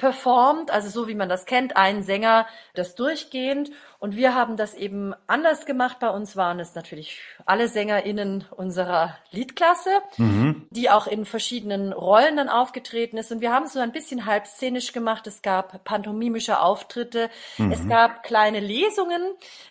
performt, 0.00 0.70
also 0.70 0.88
so 0.88 1.08
wie 1.08 1.14
man 1.14 1.28
das 1.28 1.44
kennt, 1.44 1.76
ein 1.76 2.02
Sänger 2.02 2.46
das 2.74 2.94
durchgehend. 2.94 3.70
Und 4.00 4.16
wir 4.16 4.34
haben 4.34 4.56
das 4.56 4.72
eben 4.72 5.12
anders 5.26 5.66
gemacht. 5.66 5.98
Bei 6.00 6.08
uns 6.08 6.34
waren 6.34 6.58
es 6.58 6.74
natürlich 6.74 7.20
alle 7.44 7.68
SängerInnen 7.68 8.46
unserer 8.56 9.14
Liedklasse, 9.30 9.90
mhm. 10.16 10.66
die 10.70 10.88
auch 10.88 11.06
in 11.06 11.26
verschiedenen 11.26 11.92
Rollen 11.92 12.38
dann 12.38 12.48
aufgetreten 12.48 13.18
ist. 13.18 13.30
Und 13.30 13.42
wir 13.42 13.52
haben 13.52 13.66
es 13.66 13.74
so 13.74 13.78
ein 13.78 13.92
bisschen 13.92 14.24
halb 14.24 14.46
szenisch 14.46 14.94
gemacht. 14.94 15.26
Es 15.26 15.42
gab 15.42 15.84
pantomimische 15.84 16.60
Auftritte. 16.60 17.28
Mhm. 17.58 17.72
Es 17.72 17.86
gab 17.88 18.22
kleine 18.22 18.60
Lesungen. 18.60 19.20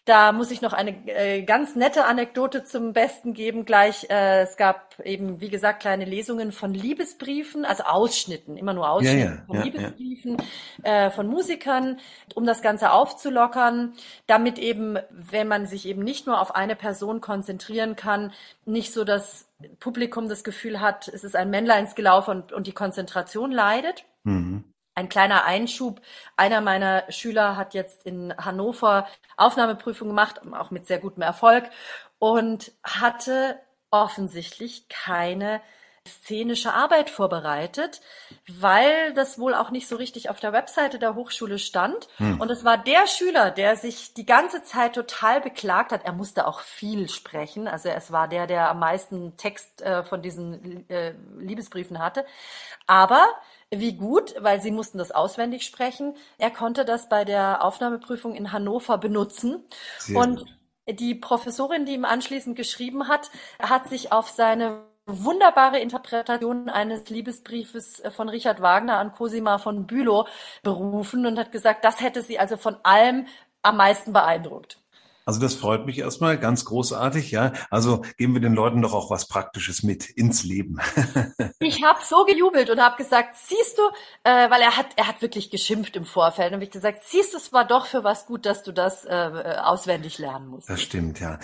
Da 0.06 0.32
muss 0.32 0.52
ich 0.52 0.62
noch 0.62 0.74
eine 0.74 0.92
äh, 1.08 1.42
ganz 1.42 1.76
nette 1.76 2.06
Anekdote 2.06 2.64
zum 2.64 2.94
Besten 2.94 3.34
geben 3.34 3.66
gleich. 3.66 4.12
Äh, 4.12 4.42
es 4.44 4.58
gab 4.58 5.00
eben, 5.04 5.42
wie 5.42 5.50
gesagt, 5.50 5.80
kleine 5.80 6.06
Lesungen 6.06 6.52
von 6.52 6.76
Liebesbriefen, 6.76 7.66
also 7.66 7.82
Ausschnitten, 7.84 8.58
immer 8.58 8.76
nur 8.76 8.92
Ausschnitten 8.92 9.20
ja, 9.20 9.26
ja. 9.26 9.44
von 9.48 9.56
ja, 9.56 9.64
Liebesbriefen 9.64 10.38
äh, 10.84 11.10
von 11.10 11.26
Musikern, 11.26 11.98
um 12.36 12.46
das 12.46 12.62
Ganze 12.62 12.92
aufzulockern 12.92 13.94
damit 14.30 14.60
eben, 14.60 14.98
wenn 15.10 15.48
man 15.48 15.66
sich 15.66 15.88
eben 15.88 16.04
nicht 16.04 16.28
nur 16.28 16.40
auf 16.40 16.54
eine 16.56 16.76
Person 16.76 17.20
konzentrieren 17.20 17.96
kann, 17.96 18.32
nicht 18.66 18.94
so 18.94 19.04
das 19.04 19.48
Publikum 19.80 20.30
das 20.30 20.44
Gefühl 20.44 20.80
hat, 20.80 21.08
es 21.08 21.24
ist 21.24 21.36
ein 21.36 21.50
Männleinsgelauf 21.50 22.28
und, 22.28 22.52
und 22.52 22.68
die 22.68 22.74
Konzentration 22.74 23.52
leidet. 23.52 24.06
Mhm. 24.24 24.64
Ein 24.94 25.10
kleiner 25.10 25.46
Einschub. 25.46 26.02
Einer 26.36 26.62
meiner 26.62 27.12
Schüler 27.12 27.58
hat 27.58 27.74
jetzt 27.74 28.06
in 28.06 28.36
Hannover 28.38 29.08
Aufnahmeprüfung 29.38 30.10
gemacht, 30.10 30.42
auch 30.52 30.72
mit 30.72 30.86
sehr 30.86 31.00
gutem 31.00 31.24
Erfolg 31.24 31.66
und 32.20 32.72
hatte 32.84 33.58
offensichtlich 33.92 34.90
keine 34.90 35.62
szenische 36.10 36.74
Arbeit 36.74 37.10
vorbereitet, 37.10 38.02
weil 38.48 39.14
das 39.14 39.40
wohl 39.40 39.54
auch 39.54 39.72
nicht 39.72 39.88
so 39.88 39.96
richtig 39.96 40.30
auf 40.30 40.40
der 40.40 40.54
Webseite 40.54 41.00
der 41.00 41.16
Hochschule 41.16 41.60
stand. 41.60 42.08
Hm. 42.18 42.40
Und 42.42 42.50
es 42.52 42.64
war 42.64 42.78
der 42.78 43.08
Schüler, 43.08 43.52
der 43.52 43.76
sich 43.76 44.14
die 44.14 44.26
ganze 44.26 44.64
Zeit 44.64 44.94
total 44.94 45.42
beklagt 45.42 45.92
hat. 45.92 46.06
Er 46.06 46.14
musste 46.14 46.48
auch 46.48 46.60
viel 46.60 47.10
sprechen. 47.10 47.68
Also 47.68 47.90
es 47.90 48.12
war 48.12 48.28
der, 48.28 48.48
der 48.48 48.70
am 48.70 48.80
meisten 48.80 49.38
Text 49.38 49.82
äh, 49.82 50.04
von 50.04 50.22
diesen 50.22 50.90
äh, 50.90 51.14
Liebesbriefen 51.38 52.00
hatte. 52.00 52.26
Aber 52.88 53.28
wie 53.72 53.96
gut, 53.96 54.34
weil 54.40 54.62
sie 54.62 54.72
mussten 54.72 54.98
das 54.98 55.12
auswendig 55.12 55.64
sprechen. 55.64 56.16
Er 56.38 56.50
konnte 56.50 56.86
das 56.86 57.08
bei 57.08 57.24
der 57.24 57.64
Aufnahmeprüfung 57.64 58.34
in 58.34 58.52
Hannover 58.52 58.98
benutzen. 58.98 59.64
Sehr 60.00 60.18
und 60.18 60.46
die 60.88 61.14
Professorin, 61.14 61.86
die 61.86 61.94
ihm 61.94 62.06
anschließend 62.06 62.56
geschrieben 62.56 63.08
hat, 63.08 63.30
hat 63.60 63.88
sich 63.88 64.12
auf 64.12 64.30
seine 64.30 64.89
wunderbare 65.10 65.80
Interpretation 65.80 66.70
eines 66.70 67.10
Liebesbriefes 67.10 68.04
von 68.16 68.30
Richard 68.30 68.62
Wagner 68.62 68.98
an 68.98 69.12
Cosima 69.14 69.58
von 69.58 69.88
Bülow 69.88 70.28
berufen 70.64 71.26
und 71.26 71.38
hat 71.40 71.52
gesagt, 71.52 71.84
das 71.84 72.02
hätte 72.02 72.22
sie 72.22 72.40
also 72.40 72.58
von 72.58 72.78
allem 72.84 73.28
am 73.62 73.78
meisten 73.78 74.14
beeindruckt. 74.14 74.80
Also 75.30 75.42
das 75.42 75.54
freut 75.54 75.86
mich 75.86 76.00
erstmal 76.00 76.40
ganz 76.40 76.66
großartig, 76.66 77.30
ja. 77.30 77.54
Also 77.70 78.02
geben 78.18 78.34
wir 78.34 78.42
den 78.42 78.56
Leuten 78.56 78.82
doch 78.82 78.96
auch 78.96 79.12
was 79.12 79.28
Praktisches 79.28 79.84
mit 79.84 80.10
ins 80.10 80.44
Leben. 80.44 80.80
ich 81.60 81.84
habe 81.84 82.00
so 82.04 82.26
gejubelt 82.26 82.72
und 82.72 82.82
habe 82.82 82.98
gesagt, 82.98 83.36
siehst 83.36 83.78
du, 83.78 83.84
äh, 84.24 84.50
weil 84.50 84.60
er 84.60 84.76
hat, 84.76 84.88
er 84.96 85.08
hat 85.08 85.22
wirklich 85.22 85.52
geschimpft 85.52 85.96
im 85.96 86.06
Vorfeld 86.06 86.52
und 86.54 86.64
ich 86.64 86.72
gesagt, 86.72 87.04
siehst 87.04 87.36
du, 87.36 87.38
es 87.38 87.54
war 87.54 87.68
doch 87.68 87.86
für 87.86 88.04
was 88.04 88.26
gut, 88.26 88.48
dass 88.48 88.64
du 88.64 88.72
das 88.72 89.06
äh, 89.06 89.60
auswendig 89.64 90.18
lernen 90.18 90.48
musst. 90.48 90.68
Das 90.68 90.82
stimmt, 90.82 91.20
ja. 91.20 91.38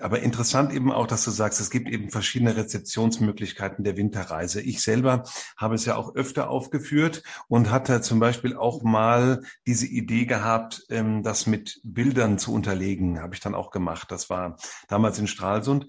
Aber 0.00 0.20
interessant 0.20 0.72
eben 0.72 0.90
auch, 0.90 1.06
dass 1.06 1.24
du 1.26 1.30
sagst, 1.30 1.60
es 1.60 1.70
gibt 1.70 1.90
eben 1.90 2.10
verschiedene 2.10 2.56
Rezeptionsmöglichkeiten 2.56 3.84
der 3.84 3.98
Winterreise. 3.98 4.62
Ich 4.62 4.82
selber 4.82 5.24
habe 5.58 5.74
es 5.74 5.84
ja 5.84 5.96
auch 5.96 6.14
öfter 6.14 6.48
aufgeführt 6.48 7.22
und 7.48 7.70
hatte 7.70 8.00
zum 8.00 8.18
Beispiel 8.18 8.56
auch 8.56 8.82
mal 8.82 9.42
diese 9.66 9.86
Idee 9.86 10.24
gehabt, 10.24 10.86
ähm, 10.88 11.22
das 11.22 11.46
mit 11.46 11.80
Bildern 11.84 12.38
zu 12.38 12.54
unterlegen 12.54 13.25
habe 13.26 13.34
ich 13.34 13.40
dann 13.40 13.54
auch 13.54 13.70
gemacht. 13.70 14.10
Das 14.10 14.30
war 14.30 14.56
damals 14.88 15.18
in 15.18 15.26
Stralsund. 15.26 15.86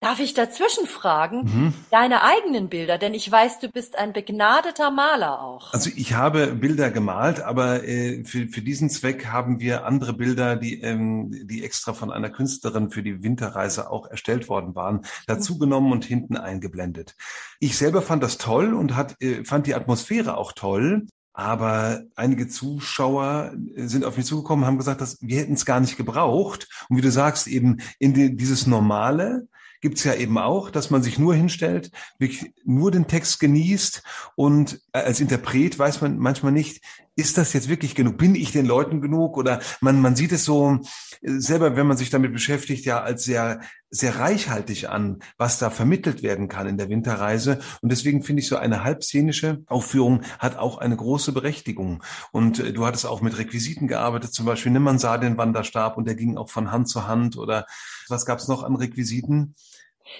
Darf 0.00 0.20
ich 0.20 0.32
dazwischen 0.32 0.86
fragen? 0.86 1.42
Mhm. 1.42 1.74
Deine 1.90 2.22
eigenen 2.22 2.68
Bilder, 2.68 2.98
denn 2.98 3.14
ich 3.14 3.28
weiß, 3.28 3.58
du 3.58 3.68
bist 3.68 3.98
ein 3.98 4.12
begnadeter 4.12 4.92
Maler 4.92 5.42
auch. 5.42 5.72
Also 5.74 5.90
ich 5.94 6.14
habe 6.14 6.54
Bilder 6.54 6.92
gemalt, 6.92 7.40
aber 7.40 7.82
äh, 7.82 8.22
für, 8.24 8.46
für 8.46 8.62
diesen 8.62 8.90
Zweck 8.90 9.26
haben 9.26 9.58
wir 9.58 9.86
andere 9.86 10.12
Bilder, 10.12 10.54
die, 10.54 10.80
ähm, 10.82 11.34
die 11.48 11.64
extra 11.64 11.94
von 11.94 12.12
einer 12.12 12.30
Künstlerin 12.30 12.90
für 12.90 13.02
die 13.02 13.24
Winterreise 13.24 13.90
auch 13.90 14.06
erstellt 14.06 14.48
worden 14.48 14.76
waren, 14.76 15.04
dazu 15.26 15.58
genommen 15.58 15.90
und 15.90 16.04
hinten 16.04 16.36
eingeblendet. 16.36 17.16
Ich 17.58 17.76
selber 17.76 18.00
fand 18.00 18.22
das 18.22 18.38
toll 18.38 18.74
und 18.74 18.94
hat, 18.94 19.20
äh, 19.20 19.44
fand 19.44 19.66
die 19.66 19.74
Atmosphäre 19.74 20.36
auch 20.36 20.52
toll. 20.52 21.08
Aber 21.38 22.02
einige 22.16 22.48
Zuschauer 22.48 23.52
sind 23.76 24.04
auf 24.04 24.16
mich 24.16 24.26
zugekommen, 24.26 24.66
haben 24.66 24.76
gesagt, 24.76 25.00
dass 25.00 25.18
wir 25.20 25.38
hätten 25.38 25.52
es 25.52 25.64
gar 25.64 25.78
nicht 25.78 25.96
gebraucht. 25.96 26.68
Und 26.88 26.96
wie 26.96 27.00
du 27.00 27.12
sagst, 27.12 27.46
eben 27.46 27.76
in 28.00 28.12
die, 28.12 28.36
dieses 28.36 28.66
Normale 28.66 29.46
gibt's 29.80 30.02
ja 30.02 30.14
eben 30.14 30.36
auch, 30.36 30.68
dass 30.68 30.90
man 30.90 31.00
sich 31.00 31.16
nur 31.16 31.36
hinstellt, 31.36 31.92
wirklich 32.18 32.52
nur 32.64 32.90
den 32.90 33.06
Text 33.06 33.38
genießt 33.38 34.02
und 34.34 34.80
als 34.90 35.20
Interpret 35.20 35.78
weiß 35.78 36.00
man 36.00 36.18
manchmal 36.18 36.50
nicht, 36.50 36.82
ist 37.14 37.38
das 37.38 37.52
jetzt 37.52 37.68
wirklich 37.68 37.94
genug? 37.94 38.18
Bin 38.18 38.34
ich 38.34 38.50
den 38.50 38.66
Leuten 38.66 39.00
genug? 39.00 39.36
Oder 39.36 39.60
man, 39.80 40.00
man 40.00 40.16
sieht 40.16 40.32
es 40.32 40.44
so 40.44 40.80
selber, 41.22 41.76
wenn 41.76 41.86
man 41.86 41.96
sich 41.96 42.10
damit 42.10 42.32
beschäftigt, 42.32 42.84
ja 42.84 43.00
als 43.00 43.22
sehr, 43.22 43.60
sehr 43.90 44.18
reichhaltig 44.18 44.88
an, 44.88 45.20
was 45.36 45.58
da 45.58 45.70
vermittelt 45.70 46.22
werden 46.22 46.48
kann 46.48 46.66
in 46.66 46.76
der 46.76 46.88
Winterreise. 46.88 47.60
Und 47.80 47.90
deswegen 47.90 48.22
finde 48.22 48.40
ich 48.40 48.48
so 48.48 48.56
eine 48.56 48.84
halbszenische 48.84 49.62
Aufführung 49.66 50.22
hat 50.38 50.56
auch 50.56 50.78
eine 50.78 50.96
große 50.96 51.32
Berechtigung. 51.32 52.02
Und 52.32 52.58
äh, 52.58 52.72
du 52.72 52.86
hattest 52.86 53.06
auch 53.06 53.20
mit 53.20 53.38
Requisiten 53.38 53.88
gearbeitet, 53.88 54.32
zum 54.32 54.46
Beispiel 54.46 54.72
Nimmern 54.72 54.98
sah 54.98 55.18
den 55.18 55.38
Wanderstab 55.38 55.96
und 55.96 56.06
der 56.06 56.14
ging 56.14 56.36
auch 56.36 56.50
von 56.50 56.70
Hand 56.70 56.88
zu 56.88 57.06
Hand. 57.06 57.36
Oder 57.36 57.66
was 58.08 58.26
gab 58.26 58.38
es 58.38 58.48
noch 58.48 58.62
an 58.62 58.76
Requisiten? 58.76 59.54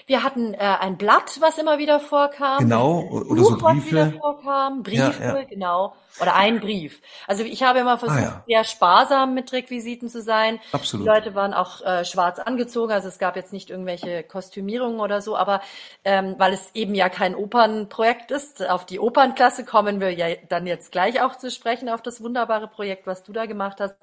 Wir 0.05 0.23
hatten 0.23 0.53
äh, 0.53 0.57
ein 0.57 0.97
Blatt, 0.97 1.37
was 1.39 1.57
immer 1.57 1.77
wieder 1.77 1.99
vorkam. 1.99 2.59
Genau, 2.59 3.01
oder 3.09 3.41
Buch, 3.41 3.49
so 3.51 3.57
Briefe. 3.57 3.95
Was 3.95 4.07
wieder 4.07 4.19
vorkam, 4.19 4.83
Briefe, 4.83 5.23
ja, 5.23 5.37
ja. 5.37 5.43
genau. 5.43 5.95
Oder 6.21 6.35
ein 6.35 6.59
Brief. 6.59 7.01
Also 7.27 7.43
ich 7.43 7.63
habe 7.63 7.79
immer 7.79 7.97
versucht, 7.97 8.19
ah, 8.19 8.23
ja. 8.23 8.43
sehr 8.47 8.63
sparsam 8.63 9.33
mit 9.33 9.53
Requisiten 9.53 10.09
zu 10.09 10.21
sein. 10.21 10.59
Absolut. 10.71 11.05
Die 11.05 11.09
Leute 11.09 11.35
waren 11.35 11.53
auch 11.53 11.81
äh, 11.81 12.03
schwarz 12.03 12.39
angezogen, 12.39 12.91
also 12.91 13.07
es 13.07 13.19
gab 13.19 13.35
jetzt 13.35 13.53
nicht 13.53 13.69
irgendwelche 13.69 14.23
Kostümierungen 14.23 14.99
oder 14.99 15.21
so, 15.21 15.37
aber 15.37 15.61
ähm, 16.03 16.35
weil 16.37 16.53
es 16.53 16.71
eben 16.73 16.95
ja 16.95 17.09
kein 17.09 17.35
Opernprojekt 17.35 18.31
ist, 18.31 18.67
auf 18.67 18.85
die 18.85 18.99
Opernklasse 18.99 19.63
kommen 19.63 19.99
wir 20.01 20.13
ja 20.13 20.35
dann 20.49 20.67
jetzt 20.67 20.91
gleich 20.91 21.21
auch 21.21 21.37
zu 21.37 21.51
sprechen, 21.51 21.89
auf 21.89 22.01
das 22.01 22.21
wunderbare 22.21 22.67
Projekt, 22.67 23.07
was 23.07 23.23
du 23.23 23.31
da 23.31 23.45
gemacht 23.45 23.79
hast. 23.79 23.95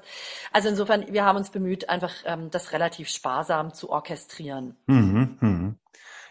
Also 0.52 0.68
insofern, 0.68 1.12
wir 1.12 1.24
haben 1.24 1.36
uns 1.36 1.50
bemüht, 1.50 1.88
einfach 1.88 2.12
ähm, 2.24 2.50
das 2.50 2.72
relativ 2.72 3.08
sparsam 3.08 3.74
zu 3.74 3.90
orchestrieren. 3.90 4.76
Mhm, 4.86 5.75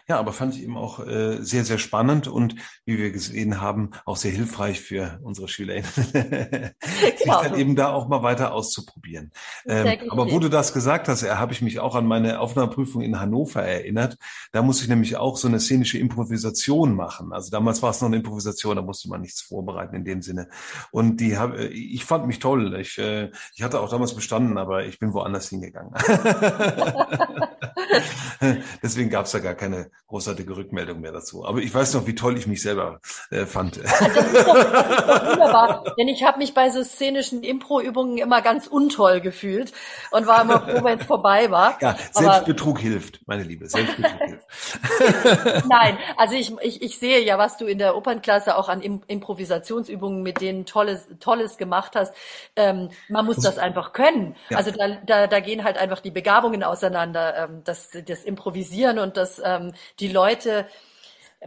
Ja, 0.08 0.20
aber 0.20 0.32
fand 0.32 0.54
ich 0.54 0.62
eben 0.62 0.76
auch 0.76 1.04
äh, 1.04 1.42
sehr, 1.42 1.64
sehr 1.64 1.78
spannend 1.78 2.28
und 2.28 2.54
wie 2.84 2.96
wir 2.96 3.10
gesehen 3.10 3.60
haben, 3.60 3.90
auch 4.04 4.16
sehr 4.16 4.30
hilfreich 4.30 4.80
für 4.80 5.18
unsere 5.24 5.48
SchülerInnen, 5.48 5.90
sich 5.92 7.24
genau. 7.24 7.42
dann 7.42 7.58
eben 7.58 7.74
da 7.74 7.92
auch 7.92 8.06
mal 8.06 8.22
weiter 8.22 8.52
auszuprobieren. 8.52 9.32
Ähm, 9.66 9.98
aber 10.10 10.30
wo 10.30 10.38
du 10.38 10.48
das 10.48 10.72
gesagt 10.72 11.08
hast, 11.08 11.24
äh, 11.24 11.30
habe 11.30 11.52
ich 11.52 11.60
mich 11.60 11.80
auch 11.80 11.96
an 11.96 12.06
meine 12.06 12.38
Aufnahmeprüfung 12.38 13.02
in 13.02 13.18
Hannover 13.18 13.62
erinnert. 13.62 14.16
Da 14.52 14.62
musste 14.62 14.84
ich 14.84 14.88
nämlich 14.88 15.16
auch 15.16 15.36
so 15.36 15.48
eine 15.48 15.58
szenische 15.58 15.98
Improvisation 15.98 16.94
machen. 16.94 17.32
Also 17.32 17.50
damals 17.50 17.82
war 17.82 17.90
es 17.90 18.00
noch 18.00 18.06
eine 18.06 18.18
Improvisation, 18.18 18.76
da 18.76 18.82
musste 18.82 19.08
man 19.08 19.22
nichts 19.22 19.40
vorbereiten 19.40 19.96
in 19.96 20.04
dem 20.04 20.22
Sinne. 20.22 20.48
Und 20.92 21.16
die 21.16 21.36
habe, 21.36 21.64
äh, 21.64 21.66
ich 21.66 22.04
fand 22.04 22.28
mich 22.28 22.38
toll. 22.38 22.78
Ich, 22.80 22.96
äh, 22.98 23.32
ich 23.56 23.64
hatte 23.64 23.80
auch 23.80 23.90
damals 23.90 24.14
bestanden, 24.14 24.56
aber 24.56 24.86
ich 24.86 25.00
bin 25.00 25.12
woanders 25.12 25.48
hingegangen. 25.48 25.92
Deswegen 28.82 29.10
gab 29.10 29.26
es 29.26 29.32
da 29.32 29.38
gar 29.38 29.54
keine 29.54 29.90
großartige 30.08 30.56
Rückmeldung 30.56 31.00
mehr 31.00 31.12
dazu. 31.12 31.44
Aber 31.44 31.58
ich 31.58 31.74
weiß 31.74 31.94
noch, 31.94 32.06
wie 32.06 32.14
toll 32.14 32.38
ich 32.38 32.46
mich 32.46 32.62
selber 32.62 33.00
äh, 33.30 33.44
fand. 33.44 33.76
Das 33.76 34.00
ist 34.00 34.46
doch, 34.46 34.54
das 34.54 34.86
ist 34.86 35.08
doch 35.08 35.30
wunderbar, 35.30 35.84
denn 35.98 36.08
ich 36.08 36.24
habe 36.24 36.38
mich 36.38 36.54
bei 36.54 36.70
so 36.70 36.82
szenischen 36.82 37.42
Impro-Übungen 37.42 38.18
immer 38.18 38.40
ganz 38.40 38.66
untoll 38.66 39.20
gefühlt 39.20 39.72
und 40.10 40.26
war 40.26 40.42
immer 40.42 40.60
froh, 40.60 40.84
wenn 40.84 40.98
es 41.00 41.06
vorbei 41.06 41.50
war. 41.50 41.76
Ja, 41.80 41.96
Selbstbetrug 42.12 42.76
Aber, 42.76 42.80
hilft, 42.80 43.20
meine 43.26 43.42
Liebe, 43.42 43.68
Selbstbetrug 43.68 44.20
hilft. 44.20 45.66
Nein, 45.68 45.98
also 46.16 46.34
ich, 46.34 46.52
ich, 46.62 46.82
ich 46.82 46.98
sehe 46.98 47.24
ja, 47.24 47.38
was 47.38 47.56
du 47.56 47.66
in 47.66 47.78
der 47.78 47.96
Opernklasse 47.96 48.56
auch 48.56 48.68
an 48.68 48.80
Improvisationsübungen 48.80 50.22
mit 50.22 50.40
denen 50.40 50.66
Tolles, 50.66 51.08
Tolles 51.20 51.56
gemacht 51.58 51.92
hast. 51.94 52.14
Ähm, 52.54 52.90
man 53.08 53.26
muss 53.26 53.36
das 53.38 53.58
einfach 53.58 53.92
können. 53.92 54.36
Ja. 54.48 54.58
Also 54.58 54.70
da, 54.70 54.96
da, 55.04 55.26
da 55.26 55.40
gehen 55.40 55.64
halt 55.64 55.76
einfach 55.76 56.00
die 56.00 56.10
Begabungen 56.10 56.62
auseinander. 56.62 57.36
Ähm, 57.36 57.62
das, 57.68 57.90
das 58.06 58.24
Improvisieren 58.24 58.98
und 58.98 59.16
das 59.16 59.40
ähm, 59.44 59.72
die 60.00 60.08
Leute 60.08 60.66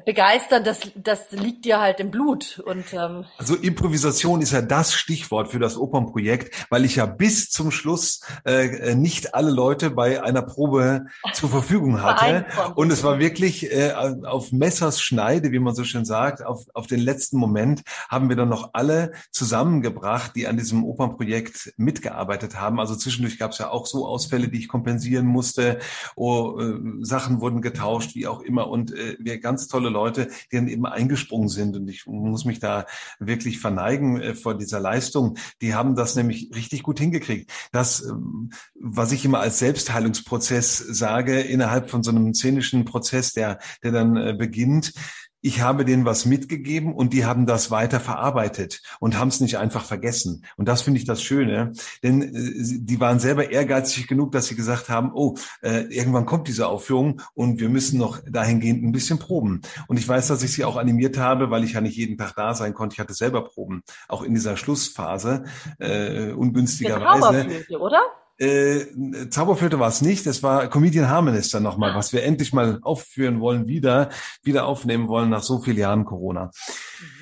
begeistern, 0.06 0.64
das, 0.64 0.82
das 0.96 1.32
liegt 1.32 1.66
dir 1.66 1.80
halt 1.80 2.00
im 2.00 2.12
Blut. 2.12 2.60
Und, 2.66 2.94
ähm, 2.94 3.26
also 3.38 3.56
Improvisation 3.56 4.42
ist 4.42 4.52
ja 4.52 4.62
das 4.62 4.94
Stichwort 4.94 5.50
für 5.50 5.60
das 5.60 5.78
Opernprojekt, 5.78 6.68
weil 6.70 6.86
ich 6.86 6.98
ja 6.98 7.06
bis 7.06 7.50
zum 7.50 7.72
Schluss 7.72 8.22
äh, 8.46 8.96
nicht 8.96 9.34
alle 9.34 9.52
Leute 9.52 9.90
bei 9.90 10.24
einer 10.24 10.42
Probe 10.42 11.06
zur 11.34 11.50
Verfügung 11.50 12.02
hatte. 12.04 12.46
Und 12.76 12.92
es 12.92 13.04
war 13.04 13.20
wirklich 13.20 13.72
äh, 13.72 13.94
auf 13.94 14.52
Messers 14.52 15.02
Schneide, 15.02 15.52
wie 15.52 15.60
man 15.60 15.74
so 15.74 15.84
schön 15.84 16.06
sagt, 16.06 16.46
auf, 16.46 16.66
auf 16.74 16.88
den 16.88 17.00
letzten 17.00 17.38
Moment 17.38 17.82
haben 18.10 18.30
wir 18.30 18.36
dann 18.36 18.50
noch 18.50 18.72
alle 18.74 19.12
zusammengebracht, 19.32 20.36
die 20.36 20.48
an 20.48 20.58
diesem 20.58 20.84
Opernprojekt 20.84 21.74
mitgearbeitet 21.78 22.60
haben. 22.60 22.80
Also 22.80 22.96
zwischendurch 22.96 23.40
gab 23.40 23.52
es 23.52 23.58
ja 23.58 23.70
auch 23.70 23.86
so 23.88 24.06
Ausfälle, 24.06 24.50
die 24.50 24.60
ich 24.60 24.68
kompensieren 24.68 25.26
musste. 25.26 25.80
Oh, 26.16 26.60
äh, 26.60 26.80
Sachen 27.02 27.42
wurden 27.42 27.62
getauscht, 27.62 28.16
wie 28.16 28.28
auch 28.28 28.42
immer. 28.42 28.70
Und 28.70 28.94
äh, 28.94 29.18
wir 29.20 29.40
ganz 29.40 29.68
tolle 29.68 29.79
tolle 29.80 29.90
Leute, 29.90 30.28
die 30.52 30.58
dann 30.58 30.68
eben 30.68 30.86
eingesprungen 30.86 31.48
sind. 31.48 31.76
Und 31.76 31.88
ich 31.88 32.06
muss 32.06 32.44
mich 32.44 32.60
da 32.60 32.86
wirklich 33.20 33.60
verneigen 33.60 34.22
äh, 34.22 34.36
vor 34.36 34.58
dieser 34.58 34.80
Leistung. 34.80 35.38
Die 35.62 35.74
haben 35.74 35.96
das 35.96 36.16
nämlich 36.16 36.52
richtig 36.54 36.84
gut 36.84 37.00
hingekriegt. 37.00 37.50
Das, 37.72 38.04
ähm, 38.04 38.50
was 38.76 39.14
ich 39.14 39.24
immer 39.24 39.40
als 39.40 39.60
Selbstheilungsprozess 39.60 40.78
sage, 40.78 41.40
innerhalb 41.40 41.90
von 41.90 42.04
so 42.04 42.12
einem 42.12 42.34
szenischen 42.34 42.84
Prozess, 42.84 43.32
der, 43.32 43.60
der 43.82 43.92
dann 43.92 44.18
äh, 44.18 44.36
beginnt, 44.38 44.94
ich 45.42 45.62
habe 45.62 45.86
denen 45.86 46.06
was 46.06 46.26
mitgegeben 46.26 46.94
und 46.94 47.14
die 47.14 47.26
haben 47.26 47.46
das 47.46 47.72
weiter 47.72 48.00
verarbeitet 48.00 48.82
und 49.00 49.18
haben 49.18 49.30
es 49.30 49.40
nicht 49.40 49.58
einfach 49.58 49.86
vergessen. 49.86 50.46
Und 50.58 50.68
das 50.68 50.82
finde 50.82 51.00
ich 51.00 51.06
das 51.06 51.22
Schöne, 51.22 51.74
denn 52.04 52.22
äh, 52.22 52.80
die 52.82 53.00
waren 53.00 53.20
selber 53.20 53.52
ehrgeizig 53.52 54.08
genug, 54.08 54.32
dass 54.32 54.48
sie 54.48 54.56
gesagt 54.56 54.90
haben, 54.90 55.12
oh, 55.14 55.36
äh, 55.62 55.82
irgendwann 55.94 56.26
kommt 56.26 56.48
diese 56.48 56.68
Aufführung 56.68 57.22
und 57.34 57.60
wir 57.60 57.70
müssen 57.70 57.98
noch 57.98 58.20
dahingehend 58.28 58.84
ein 58.84 58.92
bisschen 58.92 59.20
proben. 59.20 59.62
Und 59.88 59.98
ich 59.98 60.08
weiß, 60.08 60.28
dass 60.28 60.44
ich 60.44 60.54
sie 60.54 60.66
auch 60.66 60.78
animiert 60.78 61.18
habe, 61.18 61.50
weil 61.50 61.64
ich 61.64 61.74
ja 61.74 61.82
nicht 61.82 61.98
jeden 61.98 62.18
Tag 62.18 62.36
da 62.36 62.54
sein 62.54 62.74
konnte. 62.74 62.94
Ich 62.94 63.00
hatte 63.00 63.14
selber 63.14 63.44
Proben, 63.44 63.84
auch 64.08 64.24
in 64.24 64.34
dieser 64.34 64.58
Schlussphase, 64.58 65.44
äh, 65.80 66.32
ungünstigerweise. 66.32 67.66
oder? 67.80 68.02
Äh, 68.40 68.86
Zauberflöte 69.30 69.80
war 69.80 69.90
es 69.90 70.02
nicht, 70.02 70.26
es 70.26 70.42
war 70.42 70.70
Comedian 70.70 71.10
Harmonies 71.10 71.50
dann 71.50 71.64
nochmal, 71.64 71.94
was 71.94 72.14
wir 72.14 72.24
endlich 72.24 72.54
mal 72.54 72.80
aufführen 72.82 73.42
wollen, 73.42 73.68
wieder, 73.68 74.10
wieder 74.44 74.66
aufnehmen 74.66 75.08
wollen 75.08 75.30
nach 75.30 75.44
so 75.44 75.60
vielen 75.62 75.78
Jahren 75.78 76.06
Corona. 76.06 76.46
Mhm. 76.46 77.20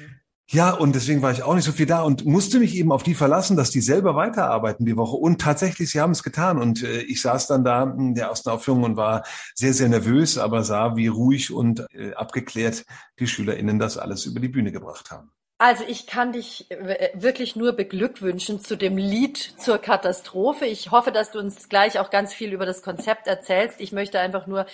Ja, 0.50 0.71
und 0.71 0.95
deswegen 0.95 1.21
war 1.21 1.33
ich 1.33 1.43
auch 1.43 1.55
nicht 1.55 1.65
so 1.65 1.74
viel 1.74 1.88
da 1.88 2.03
und 2.03 2.25
musste 2.25 2.59
mich 2.59 2.74
eben 2.75 2.93
auf 2.93 3.03
die 3.03 3.15
verlassen, 3.15 3.57
dass 3.57 3.69
die 3.69 3.81
selber 3.81 4.15
weiterarbeiten 4.15 4.86
die 4.86 4.95
Woche. 4.95 5.17
Und 5.17 5.41
tatsächlich, 5.41 5.89
sie 5.89 6.00
haben 6.00 6.12
es 6.12 6.24
getan. 6.24 6.57
Und 6.57 6.83
äh, 6.83 7.01
ich 7.01 7.21
saß 7.21 7.47
dann 7.47 7.65
da 7.65 7.83
in 7.83 8.15
der 8.15 8.27
ersten 8.27 8.50
Aufführung 8.50 8.83
und 8.83 8.95
war 8.95 9.24
sehr, 9.55 9.74
sehr 9.74 9.89
nervös, 9.89 10.38
aber 10.38 10.63
sah, 10.63 10.95
wie 10.95 11.07
ruhig 11.07 11.51
und 11.51 11.86
äh, 11.93 12.13
abgeklärt 12.13 12.86
die 13.19 13.27
SchülerInnen 13.27 13.77
das 13.77 13.97
alles 13.97 14.25
über 14.25 14.39
die 14.39 14.47
Bühne 14.47 14.71
gebracht 14.71 15.12
haben. 15.12 15.31
Also 15.59 15.83
ich 15.87 16.05
kann 16.05 16.33
dich 16.33 16.69
äh, 16.69 17.09
wirklich 17.15 17.55
nur 17.55 17.73
beglückwünschen 17.73 18.59
zu 18.59 18.75
dem 18.77 18.95
Lied 18.95 19.37
zur 19.57 19.79
Katastrophe. 19.79 20.65
Ich 20.65 20.91
hoffe, 20.91 21.11
dass 21.11 21.31
du 21.31 21.39
uns 21.39 21.67
gleich 21.67 21.97
auch 21.97 22.11
ganz 22.11 22.31
viel 22.31 22.53
über 22.53 22.67
das 22.67 22.83
Konzept 22.83 23.25
erzählst. 23.25 23.81
Ich 23.81 23.91
möchte 23.91 24.19
einfach 24.19 24.45
nur 24.45 24.67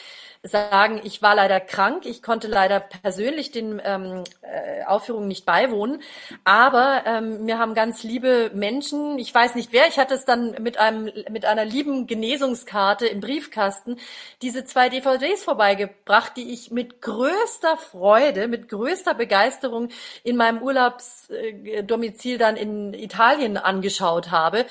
sagen, 0.44 1.00
ich 1.06 1.22
war 1.22 1.36
leider 1.36 1.62
krank. 1.62 2.06
Ich 2.06 2.22
konnte 2.22 2.48
leider 2.48 2.82
persönlich 2.82 3.52
den 3.52 3.82
ähm, 3.84 4.26
äh, 4.42 4.84
Aufführungen 4.84 5.30
nicht 5.30 5.46
beiwohnen. 5.46 6.02
Aber 6.44 7.04
ähm, 7.06 7.46
mir 7.46 7.58
haben 7.58 7.74
ganz 7.74 8.04
liebe 8.04 8.52
Menschen, 8.54 9.18
ich 9.20 9.34
weiß 9.34 9.56
nicht 9.56 9.72
wer, 9.72 9.88
ich 9.88 9.98
hatte 9.98 10.16
es 10.16 10.26
dann 10.26 10.62
mit 10.62 10.78
einem 10.78 11.10
mit 11.30 11.46
einer 11.46 11.64
lieben 11.64 12.08
Genesungskarte 12.08 13.08
im 13.08 13.22
Briefkasten, 13.22 13.98
diese 14.42 14.66
zwei 14.66 14.90
DVDs 14.90 15.46
vorbeigebracht, 15.46 16.36
die 16.36 16.52
ich 16.52 16.72
mit 16.72 17.02
größter 17.02 17.78
Freude, 17.78 18.50
mit 18.50 18.68
größter 18.68 19.14
Begeisterung 19.14 19.90
in 20.26 20.36
meinem 20.36 20.62
Urlaubsdomizil 20.62 22.38
dann 22.38 22.58
in 22.58 22.94
Italien 22.94 23.56
angeschaut 23.56 24.30
habe 24.30 24.66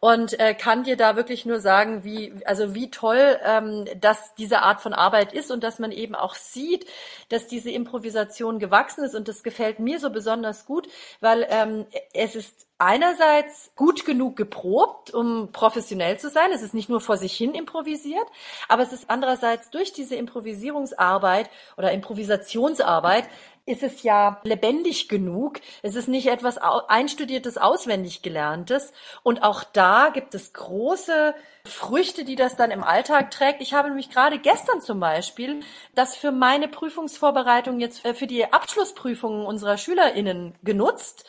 und 0.00 0.38
äh, 0.38 0.54
kann 0.54 0.84
dir 0.84 0.96
da 0.96 1.16
wirklich 1.16 1.46
nur 1.46 1.60
sagen, 1.60 2.04
wie 2.04 2.32
also 2.44 2.74
wie 2.74 2.90
toll 2.90 3.38
ähm, 3.44 3.86
dass 4.00 4.34
diese 4.34 4.62
Art 4.62 4.80
von 4.80 4.92
Arbeit 4.92 5.32
ist 5.32 5.50
und 5.50 5.62
dass 5.64 5.78
man 5.78 5.92
eben 5.92 6.14
auch 6.14 6.34
sieht, 6.34 6.86
dass 7.28 7.46
diese 7.46 7.70
Improvisation 7.70 8.58
gewachsen 8.58 9.04
ist 9.04 9.14
und 9.14 9.28
das 9.28 9.42
gefällt 9.42 9.78
mir 9.78 9.98
so 9.98 10.10
besonders 10.10 10.66
gut, 10.66 10.88
weil 11.20 11.46
ähm, 11.50 11.86
es 12.12 12.34
ist 12.34 12.66
einerseits 12.78 13.70
gut 13.74 14.04
genug 14.04 14.36
geprobt, 14.36 15.12
um 15.12 15.50
professionell 15.52 16.18
zu 16.18 16.28
sein. 16.28 16.50
Es 16.52 16.62
ist 16.62 16.74
nicht 16.74 16.90
nur 16.90 17.00
vor 17.00 17.16
sich 17.16 17.34
hin 17.34 17.54
improvisiert, 17.54 18.26
aber 18.68 18.82
es 18.82 18.92
ist 18.92 19.08
andererseits 19.08 19.70
durch 19.70 19.92
diese 19.92 20.16
Improvisierungsarbeit 20.16 21.48
oder 21.78 21.92
Improvisationsarbeit 21.92 23.24
ist 23.66 23.82
es 23.82 24.04
ja 24.04 24.40
lebendig 24.44 25.08
genug. 25.08 25.60
Es 25.82 25.96
ist 25.96 26.08
nicht 26.08 26.28
etwas 26.28 26.56
einstudiertes, 26.56 27.58
auswendig 27.58 28.22
gelerntes. 28.22 28.92
Und 29.24 29.42
auch 29.42 29.64
da 29.64 30.10
gibt 30.10 30.34
es 30.34 30.52
große 30.52 31.34
Früchte, 31.64 32.24
die 32.24 32.36
das 32.36 32.56
dann 32.56 32.70
im 32.70 32.84
Alltag 32.84 33.32
trägt. 33.32 33.60
Ich 33.60 33.74
habe 33.74 33.88
nämlich 33.88 34.08
gerade 34.08 34.38
gestern 34.38 34.80
zum 34.80 35.00
Beispiel 35.00 35.60
das 35.96 36.14
für 36.14 36.30
meine 36.30 36.68
Prüfungsvorbereitung 36.68 37.80
jetzt 37.80 38.04
äh, 38.04 38.14
für 38.14 38.28
die 38.28 38.52
Abschlussprüfungen 38.52 39.44
unserer 39.44 39.76
SchülerInnen 39.76 40.54
genutzt, 40.62 41.28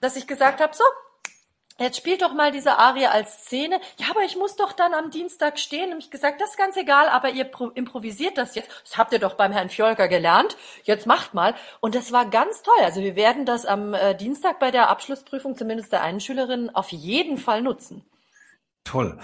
dass 0.00 0.16
ich 0.16 0.26
gesagt 0.26 0.60
habe, 0.60 0.74
so, 0.74 0.84
Jetzt 1.78 1.98
spielt 1.98 2.22
doch 2.22 2.32
mal 2.32 2.52
diese 2.52 2.78
Arie 2.78 3.06
als 3.06 3.44
Szene. 3.44 3.80
Ja, 3.98 4.06
aber 4.10 4.22
ich 4.24 4.36
muss 4.36 4.56
doch 4.56 4.72
dann 4.72 4.94
am 4.94 5.10
Dienstag 5.10 5.58
stehen. 5.58 5.92
Und 5.92 5.98
ich 5.98 6.10
gesagt, 6.10 6.40
das 6.40 6.50
ist 6.50 6.56
ganz 6.56 6.76
egal, 6.76 7.08
aber 7.08 7.30
ihr 7.30 7.50
improvisiert 7.74 8.38
das 8.38 8.54
jetzt. 8.54 8.70
Das 8.84 8.96
habt 8.96 9.12
ihr 9.12 9.18
doch 9.18 9.34
beim 9.34 9.52
Herrn 9.52 9.68
Fjolker 9.68 10.08
gelernt. 10.08 10.56
Jetzt 10.84 11.06
macht 11.06 11.34
mal. 11.34 11.54
Und 11.80 11.94
das 11.94 12.12
war 12.12 12.30
ganz 12.30 12.62
toll. 12.62 12.82
Also 12.82 13.02
wir 13.02 13.14
werden 13.14 13.44
das 13.44 13.66
am 13.66 13.92
äh, 13.92 14.14
Dienstag 14.14 14.58
bei 14.58 14.70
der 14.70 14.88
Abschlussprüfung 14.88 15.56
zumindest 15.56 15.92
der 15.92 16.02
einen 16.02 16.20
Schülerin 16.20 16.74
auf 16.74 16.90
jeden 16.92 17.36
Fall 17.36 17.60
nutzen. 17.60 18.04
Toll. 18.84 19.18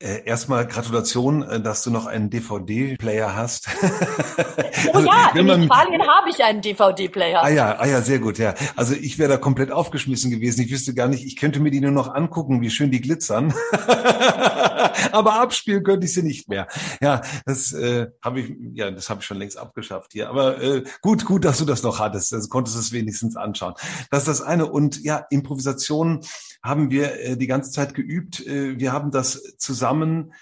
Äh, 0.00 0.22
erstmal 0.26 0.64
Gratulation, 0.64 1.42
äh, 1.42 1.60
dass 1.60 1.82
du 1.82 1.90
noch 1.90 2.06
einen 2.06 2.30
DVD-Player 2.30 3.34
hast. 3.34 3.66
oh 4.94 5.00
ja, 5.00 5.32
in 5.34 5.44
man, 5.44 5.64
Italien 5.64 6.02
habe 6.02 6.30
ich 6.30 6.44
einen 6.44 6.62
DVD-Player. 6.62 7.42
Ah 7.42 7.48
ja, 7.48 7.76
ah 7.80 7.84
ja, 7.84 8.00
sehr 8.00 8.20
gut, 8.20 8.38
ja. 8.38 8.54
Also 8.76 8.94
ich 8.94 9.18
wäre 9.18 9.28
da 9.28 9.36
komplett 9.38 9.72
aufgeschmissen 9.72 10.30
gewesen. 10.30 10.60
Ich 10.60 10.70
wüsste 10.70 10.94
gar 10.94 11.08
nicht, 11.08 11.26
ich 11.26 11.34
könnte 11.34 11.58
mir 11.58 11.72
die 11.72 11.80
nur 11.80 11.90
noch 11.90 12.14
angucken, 12.14 12.60
wie 12.60 12.70
schön 12.70 12.92
die 12.92 13.00
glitzern. 13.00 13.52
Aber 15.10 15.40
abspielen 15.40 15.82
könnte 15.82 16.06
ich 16.06 16.14
sie 16.14 16.22
nicht 16.22 16.48
mehr. 16.48 16.68
Ja, 17.00 17.22
das 17.44 17.72
äh, 17.72 18.06
habe 18.22 18.38
ich, 18.38 18.54
ja, 18.74 18.92
das 18.92 19.10
habe 19.10 19.18
ich 19.18 19.26
schon 19.26 19.38
längst 19.38 19.58
abgeschafft 19.58 20.12
hier. 20.12 20.28
Aber 20.28 20.62
äh, 20.62 20.84
gut, 21.02 21.24
gut, 21.24 21.44
dass 21.44 21.58
du 21.58 21.64
das 21.64 21.82
noch 21.82 21.98
hattest. 21.98 22.32
Also 22.32 22.48
konntest 22.48 22.76
du 22.76 22.80
es 22.80 22.92
wenigstens 22.92 23.34
anschauen. 23.34 23.74
Das 24.12 24.20
ist 24.20 24.28
das 24.28 24.42
eine. 24.42 24.66
Und 24.66 25.02
ja, 25.02 25.26
Improvisation 25.30 26.20
haben 26.62 26.92
wir 26.92 27.20
äh, 27.20 27.36
die 27.36 27.48
ganze 27.48 27.72
Zeit 27.72 27.94
geübt. 27.94 28.46
Äh, 28.46 28.78
wir 28.78 28.92
haben 28.92 29.10
das 29.10 29.42
zusammen 29.58 29.87
zusammen 29.88 30.32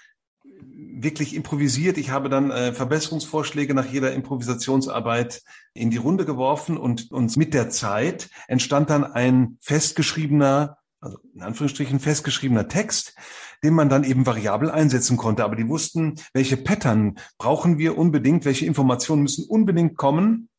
wirklich 0.69 1.35
improvisiert. 1.35 1.97
Ich 1.97 2.09
habe 2.09 2.29
dann 2.29 2.51
äh, 2.51 2.73
Verbesserungsvorschläge 2.73 3.73
nach 3.73 3.85
jeder 3.85 4.13
Improvisationsarbeit 4.13 5.41
in 5.73 5.91
die 5.91 5.97
Runde 5.97 6.25
geworfen 6.25 6.77
und 6.77 7.11
uns 7.11 7.37
mit 7.37 7.53
der 7.53 7.69
Zeit 7.69 8.29
entstand 8.47 8.89
dann 8.89 9.03
ein 9.03 9.57
festgeschriebener, 9.61 10.77
also 10.99 11.19
in 11.33 11.41
Anführungsstrichen 11.41 11.99
festgeschriebener 11.99 12.67
Text, 12.67 13.15
den 13.63 13.73
man 13.73 13.89
dann 13.89 14.03
eben 14.03 14.25
variabel 14.25 14.71
einsetzen 14.71 15.17
konnte. 15.17 15.43
Aber 15.43 15.55
die 15.55 15.67
wussten, 15.67 16.15
welche 16.33 16.57
Pattern 16.57 17.17
brauchen 17.37 17.77
wir 17.77 17.97
unbedingt, 17.97 18.45
welche 18.45 18.65
Informationen 18.65 19.23
müssen 19.23 19.45
unbedingt 19.47 19.97
kommen, 19.97 20.49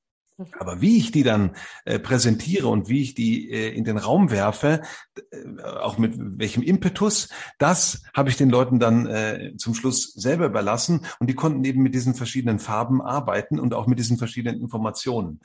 aber 0.59 0.81
wie 0.81 0.99
ich 0.99 1.11
die 1.11 1.23
dann 1.23 1.57
äh, 1.85 1.99
präsentiere 1.99 2.69
und 2.69 2.89
wie 2.89 3.03
ich 3.03 3.15
die 3.15 3.51
äh, 3.51 3.75
in 3.75 3.85
den 3.85 3.99
Raum 3.99 4.31
werfe, 4.31 4.83
äh, 5.31 5.63
auch 5.63 5.99
mit 5.99 6.15
welchem 6.17 6.63
Impetus, 6.63 7.29
das 7.59 8.05
habe 8.15 8.31
ich 8.31 8.37
den 8.37 8.51
Leuten 8.51 8.79
dann 8.79 9.07
äh, 9.07 9.55
zum 9.57 9.75
Schluss 9.75 10.13
selber 10.15 10.47
überlassen 10.47 11.07
und 11.19 11.29
die 11.29 11.35
konnten 11.35 11.65
eben 11.65 11.83
mit 11.83 11.95
diesen 11.95 12.15
verschiedenen 12.15 12.59
Farben 12.61 13.03
arbeiten 13.03 13.59
und 13.59 13.75
auch 13.75 13.87
mit 13.87 13.99
diesen 13.99 14.17
verschiedenen 14.17 14.61
Informationen. 14.61 15.41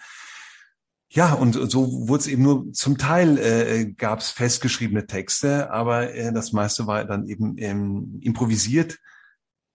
Ja, 1.10 1.34
und 1.34 1.53
so 1.53 2.08
wurde 2.08 2.21
es 2.21 2.27
eben 2.27 2.41
nur 2.41 2.71
zum 2.73 2.97
Teil 2.97 3.38
äh, 3.38 3.86
gab 3.86 4.19
es 4.19 4.32
festgeschriebene 4.32 5.06
Texte, 5.06 5.71
aber 5.71 6.13
äh, 6.13 6.34
das 6.34 6.53
meiste 6.53 6.88
war 6.88 7.06
dann 7.06 7.27
eben 7.27 7.56
ähm, 7.58 8.19
improvisiert 8.21 8.97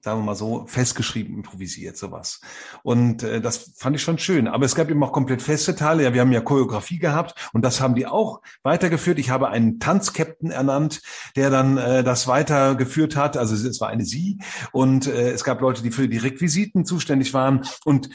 sagen 0.01 0.21
wir 0.21 0.25
mal 0.25 0.35
so, 0.35 0.65
festgeschrieben, 0.67 1.35
improvisiert, 1.35 1.97
sowas. 1.97 2.41
Und 2.83 3.23
äh, 3.25 3.41
das 3.41 3.73
fand 3.77 3.97
ich 3.97 4.03
schon 4.03 4.19
schön. 4.19 4.47
Aber 4.47 4.65
es 4.65 4.75
gab 4.75 4.91
eben 4.91 5.03
auch 5.03 5.13
komplett 5.13 5.43
feste 5.43 5.75
Teile. 5.75 6.05
Ja, 6.05 6.15
wir 6.15 6.21
haben 6.21 6.33
ja 6.33 6.41
Choreografie 6.41 6.99
gehabt 6.99 7.51
und 7.53 7.63
das 7.65 7.81
haben 7.81 7.95
die 7.95 8.07
auch 8.07 8.41
weitergeführt. 8.63 9.19
Ich 9.19 9.31
habe 9.31 9.49
einen 9.49 9.81
Tanzkapitän 9.81 10.51
ernannt, 10.51 11.03
der 11.35 11.51
dann 11.51 11.79
äh, 11.79 12.05
das 12.05 12.29
weitergeführt 12.29 13.17
hat. 13.17 13.37
Also 13.37 13.55
es 13.55 13.81
war 13.81 13.89
eine 13.89 14.05
Sie 14.05 14.39
und 14.73 15.09
äh, 15.09 15.31
es 15.31 15.43
gab 15.43 15.61
Leute, 15.61 15.83
die 15.83 15.91
für 15.91 16.09
die 16.09 16.19
Requisiten 16.19 16.85
zuständig 16.85 17.35
waren 17.35 17.67
und 17.85 18.09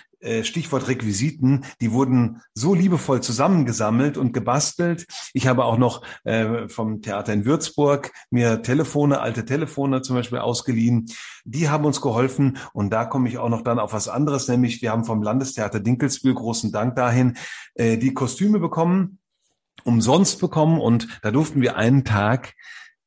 Stichwort 0.43 0.88
Requisiten, 0.88 1.65
die 1.81 1.91
wurden 1.91 2.41
so 2.53 2.73
liebevoll 2.73 3.21
zusammengesammelt 3.21 4.17
und 4.17 4.33
gebastelt. 4.33 5.05
Ich 5.33 5.47
habe 5.47 5.65
auch 5.65 5.77
noch 5.77 6.03
äh, 6.23 6.67
vom 6.69 7.01
Theater 7.01 7.33
in 7.33 7.45
Würzburg 7.45 8.12
mir 8.29 8.62
Telefone, 8.62 9.19
alte 9.19 9.45
Telefone 9.45 10.01
zum 10.01 10.15
Beispiel 10.15 10.39
ausgeliehen. 10.39 11.12
Die 11.45 11.69
haben 11.69 11.86
uns 11.86 12.01
geholfen 12.01 12.57
und 12.73 12.91
da 12.91 13.05
komme 13.05 13.27
ich 13.27 13.38
auch 13.38 13.49
noch 13.49 13.62
dann 13.62 13.79
auf 13.79 13.93
was 13.93 14.07
anderes, 14.07 14.47
nämlich 14.47 14.81
wir 14.81 14.91
haben 14.91 15.05
vom 15.05 15.21
Landestheater 15.21 15.79
Dinkelsbühl 15.79 16.33
großen 16.33 16.71
Dank 16.71 16.95
dahin 16.95 17.38
äh, 17.75 17.97
die 17.97 18.13
Kostüme 18.13 18.59
bekommen, 18.59 19.19
umsonst 19.83 20.39
bekommen 20.39 20.79
und 20.79 21.07
da 21.21 21.31
durften 21.31 21.62
wir 21.62 21.75
einen 21.75 22.05
Tag 22.05 22.53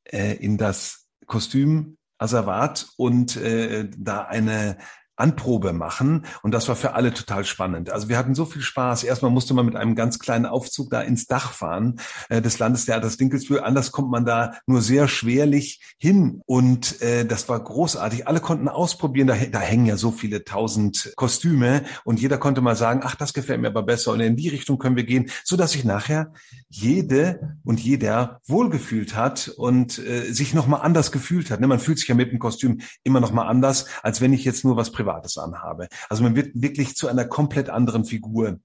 äh, 0.05 0.35
in 0.37 0.59
das 0.59 1.07
Kostüm 1.27 1.97
Asservat 2.19 2.89
und 2.97 3.37
äh, 3.37 3.89
da 3.97 4.23
eine 4.23 4.79
Anprobe 5.17 5.73
machen. 5.73 6.27
Und 6.43 6.53
das 6.53 6.69
war 6.69 6.77
für 6.77 6.95
alle 6.95 7.13
total 7.13 7.45
spannend. 7.45 7.91
Also 7.91 8.09
wir 8.09 8.19
hatten 8.19 8.35
so 8.35 8.45
viel 8.45 8.63
Spaß. 8.63 9.05
Erstmal 9.05 9.31
musste 9.31 9.55
man 9.55 9.67
mit 9.67 9.77
einem 9.77 9.95
ganz 9.95 10.19
kleinen 10.19 10.47
Aufzug 10.47 10.91
da 10.91 11.01
ins 11.01 11.27
Dach 11.27 11.53
fahren 11.53 12.01
äh, 12.29 12.43
des 12.43 12.59
Landestheaters 12.59 13.17
Dinkelsbühl. 13.17 13.61
Anders 13.61 13.93
kommt 13.93 14.11
man 14.11 14.25
da 14.25 14.55
nur 14.67 14.83
sehr 14.83 15.09
schwerlich 15.09 15.81
hin. 15.99 16.43
Und 16.47 17.01
äh, 17.01 17.25
das 17.25 17.49
war 17.49 17.63
großartig. 17.63 18.29
Alle 18.29 18.41
konnten 18.41 18.69
ausprobieren. 18.69 19.27
Da, 19.27 19.35
da 19.35 19.61
hängen 19.61 19.87
ja 19.87 19.97
so 19.97 20.11
viele 20.11 20.45
tausend 20.45 21.13
Kostüme. 21.17 21.85
Und 22.05 22.21
jeder 22.21 22.39
konnte 22.39 22.61
mal 22.61 22.77
sagen, 22.77 23.01
ach, 23.03 23.15
das 23.15 23.33
gefällt 23.33 23.61
mir 23.61 23.69
aber 23.69 23.83
besser. 23.83 24.13
Und 24.13 24.21
in 24.21 24.37
die 24.37 24.49
Richtung 24.49 24.79
können 24.79 24.97
wir 24.97 25.05
gehen, 25.05 25.31
so 25.45 25.57
dass 25.57 25.73
sich 25.73 25.85
nachher 25.85 26.33
jede 26.69 27.57
und 27.65 27.81
jeder 27.81 28.41
wohlgefühlt 28.47 29.17
hat 29.17 29.49
und 29.49 29.99
äh, 29.99 30.33
sich 30.33 30.55
nochmal 30.55 30.83
anders 30.83 31.13
gefühlt 31.13 31.51
hat. 31.51 31.61
Ne? 31.61 31.67
Man 31.67 31.81
fühlt 31.81 31.99
sich 31.99 32.09
ja 32.09 32.15
mit 32.15 32.33
dem 32.33 32.39
Kostüm 32.39 32.81
immer 33.03 33.21
nochmal 33.21 33.49
anders, 33.49 33.87
als 34.03 34.21
wenn 34.21 34.33
ich 34.33 34.45
jetzt 34.45 34.65
nur 34.65 34.77
was 34.77 34.93
anhabe. 35.15 35.89
Also 36.09 36.23
man 36.23 36.37
wird 36.37 36.51
wirklich 36.55 36.95
zu 36.97 37.09
einer 37.09 37.25
komplett 37.25 37.71
anderen 37.71 38.05
Figur. 38.05 38.59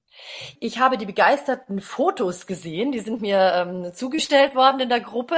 Ich 0.60 0.80
habe 0.80 0.98
die 0.98 1.06
begeisterten 1.06 1.80
Fotos 1.80 2.46
gesehen, 2.46 2.92
die 2.92 3.00
sind 3.00 3.22
mir 3.22 3.54
ähm, 3.56 3.94
zugestellt 3.94 4.56
worden 4.56 4.82
in 4.82 4.90
der 4.90 5.00
Gruppe 5.00 5.36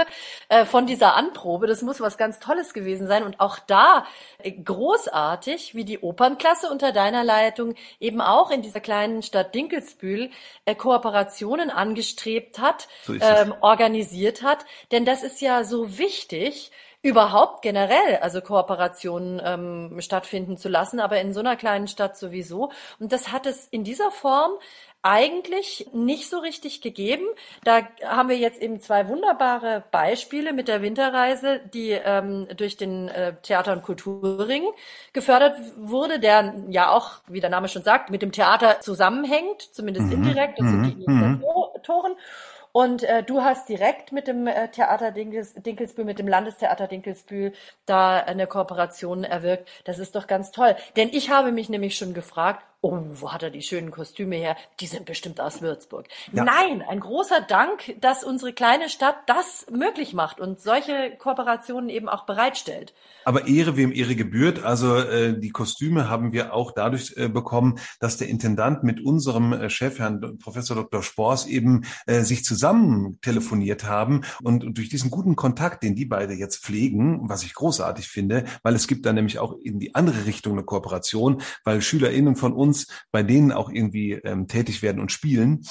äh, 0.49 0.65
von 0.65 0.85
dieser 0.85 1.15
Anprobe. 1.15 1.67
Das 1.67 1.81
muss 1.81 2.01
was 2.01 2.17
ganz 2.17 2.39
Tolles 2.39 2.73
gewesen 2.73 3.07
sein. 3.07 3.23
Und 3.23 3.39
auch 3.39 3.59
da 3.59 4.05
äh, 4.39 4.51
großartig, 4.51 5.75
wie 5.75 5.85
die 5.85 5.99
Opernklasse 5.99 6.69
unter 6.69 6.91
deiner 6.91 7.23
Leitung 7.23 7.75
eben 7.99 8.19
auch 8.19 8.51
in 8.51 8.61
dieser 8.61 8.79
kleinen 8.79 9.21
Stadt 9.21 9.53
Dinkelsbühl 9.53 10.31
äh, 10.65 10.75
Kooperationen 10.75 11.69
angestrebt 11.69 12.59
hat, 12.59 12.87
so 13.03 13.13
ähm, 13.13 13.53
organisiert 13.61 14.41
hat. 14.41 14.65
Denn 14.91 15.05
das 15.05 15.23
ist 15.23 15.39
ja 15.39 15.63
so 15.63 15.97
wichtig, 15.97 16.71
überhaupt 17.03 17.61
generell, 17.61 18.17
also 18.21 18.41
Kooperationen 18.41 19.41
ähm, 19.43 20.01
stattfinden 20.01 20.57
zu 20.57 20.69
lassen, 20.69 21.01
aber 21.01 21.19
in 21.19 21.33
so 21.33 21.41
einer 21.41 21.57
kleinen 21.57 21.87
Stadt 21.87 22.17
sowieso. 22.17 22.71
Und 22.97 23.11
das 23.11 23.31
hat 23.31 23.45
es 23.45 23.67
in 23.67 23.83
dieser 23.83 24.09
Form 24.09 24.53
eigentlich 25.01 25.89
nicht 25.91 26.29
so 26.29 26.39
richtig 26.39 26.79
gegeben. 26.79 27.25
Da 27.65 27.81
haben 28.05 28.29
wir 28.29 28.37
jetzt 28.37 28.61
eben 28.61 28.79
zwei 28.79 29.09
wunderbare 29.09 29.83
Beispiele 29.91 30.53
mit 30.53 30.69
der 30.69 30.81
Winterreise, 30.81 31.59
die 31.73 31.89
ähm, 31.89 32.47
durch 32.55 32.77
den 32.77 33.09
äh, 33.09 33.35
Theater- 33.41 33.73
und 33.73 33.83
Kulturring 33.83 34.63
gefördert 35.11 35.57
wurde, 35.75 36.21
der 36.21 36.55
ja 36.69 36.89
auch, 36.89 37.15
wie 37.27 37.41
der 37.41 37.49
Name 37.49 37.67
schon 37.67 37.83
sagt, 37.83 38.11
mit 38.11 38.21
dem 38.21 38.31
Theater 38.31 38.79
zusammenhängt, 38.79 39.61
zumindest 39.61 40.07
mhm. 40.07 40.13
indirekt, 40.13 40.57
das 40.59 40.67
sind 40.67 40.81
mhm. 40.81 40.95
die 40.95 41.03
Initiatoren. 41.03 42.15
Und 42.73 43.03
äh, 43.03 43.23
du 43.23 43.41
hast 43.41 43.69
direkt 43.69 44.11
mit 44.11 44.27
dem 44.27 44.47
äh, 44.47 44.67
Theater 44.69 45.11
Dinkels, 45.11 45.53
Dinkelsbühl, 45.53 46.05
mit 46.05 46.17
dem 46.17 46.27
Landestheater 46.27 46.87
Dinkelsbühl 46.87 47.53
da 47.85 48.17
eine 48.17 48.47
Kooperation 48.47 49.23
erwirkt. 49.23 49.69
Das 49.85 49.99
ist 49.99 50.15
doch 50.15 50.25
ganz 50.25 50.51
toll. 50.51 50.75
Denn 50.95 51.09
ich 51.09 51.29
habe 51.29 51.51
mich 51.51 51.69
nämlich 51.69 51.95
schon 51.95 52.15
gefragt, 52.15 52.65
oh, 52.83 52.99
wo 53.13 53.31
hat 53.31 53.41
er 53.43 53.49
die 53.49 53.61
schönen 53.61 53.91
Kostüme 53.91 54.35
her? 54.35 54.57
Die 54.81 54.87
sind 54.87 55.05
bestimmt 55.05 55.39
aus 55.39 55.61
Würzburg. 55.61 56.07
Ja. 56.33 56.43
Nein, 56.43 56.83
ein 56.87 56.99
großer 56.99 57.39
Dank, 57.41 57.95
dass 58.01 58.25
unsere 58.25 58.51
kleine 58.51 58.89
Stadt 58.89 59.15
das 59.25 59.65
möglich 59.71 60.13
macht 60.13 60.41
und 60.41 60.59
solche 60.59 61.15
Kooperationen 61.17 61.89
eben 61.89 62.09
auch 62.09 62.25
bereitstellt. 62.25 62.93
Aber 63.25 63.47
Ehre, 63.47 63.77
wem 63.77 63.93
Ehre 63.93 64.15
gebührt. 64.15 64.65
Also 64.65 64.97
äh, 64.97 65.39
die 65.39 65.51
Kostüme 65.51 66.09
haben 66.09 66.33
wir 66.33 66.53
auch 66.53 66.71
dadurch 66.71 67.13
äh, 67.15 67.29
bekommen, 67.29 67.79
dass 68.01 68.17
der 68.17 68.27
Intendant 68.27 68.83
mit 68.83 68.99
unserem 68.99 69.53
äh, 69.53 69.69
Chef, 69.69 69.99
Herrn 69.99 70.37
Professor 70.39 70.75
Dr. 70.75 71.01
Spors, 71.01 71.47
eben 71.47 71.85
äh, 72.05 72.21
sich 72.23 72.43
zusammen 72.43 73.17
telefoniert 73.21 73.85
haben. 73.85 74.25
Und, 74.43 74.65
und 74.65 74.77
durch 74.77 74.89
diesen 74.89 75.09
guten 75.09 75.37
Kontakt, 75.37 75.83
den 75.83 75.95
die 75.95 76.05
beide 76.05 76.33
jetzt 76.33 76.65
pflegen, 76.65 77.29
was 77.29 77.43
ich 77.43 77.53
großartig 77.53 78.09
finde, 78.09 78.43
weil 78.61 78.75
es 78.75 78.87
gibt 78.87 79.05
da 79.05 79.13
nämlich 79.13 79.39
auch 79.39 79.57
in 79.63 79.79
die 79.79 79.95
andere 79.95 80.25
Richtung 80.25 80.51
eine 80.51 80.63
Kooperation, 80.63 81.41
weil 81.63 81.81
SchülerInnen 81.81 82.35
von 82.35 82.51
uns 82.51 82.72
uns, 82.73 82.87
bei 83.11 83.23
denen 83.23 83.51
auch 83.51 83.69
irgendwie 83.69 84.13
ähm, 84.13 84.47
tätig 84.47 84.81
werden 84.81 84.99
und 84.99 85.11
spielen, 85.11 85.61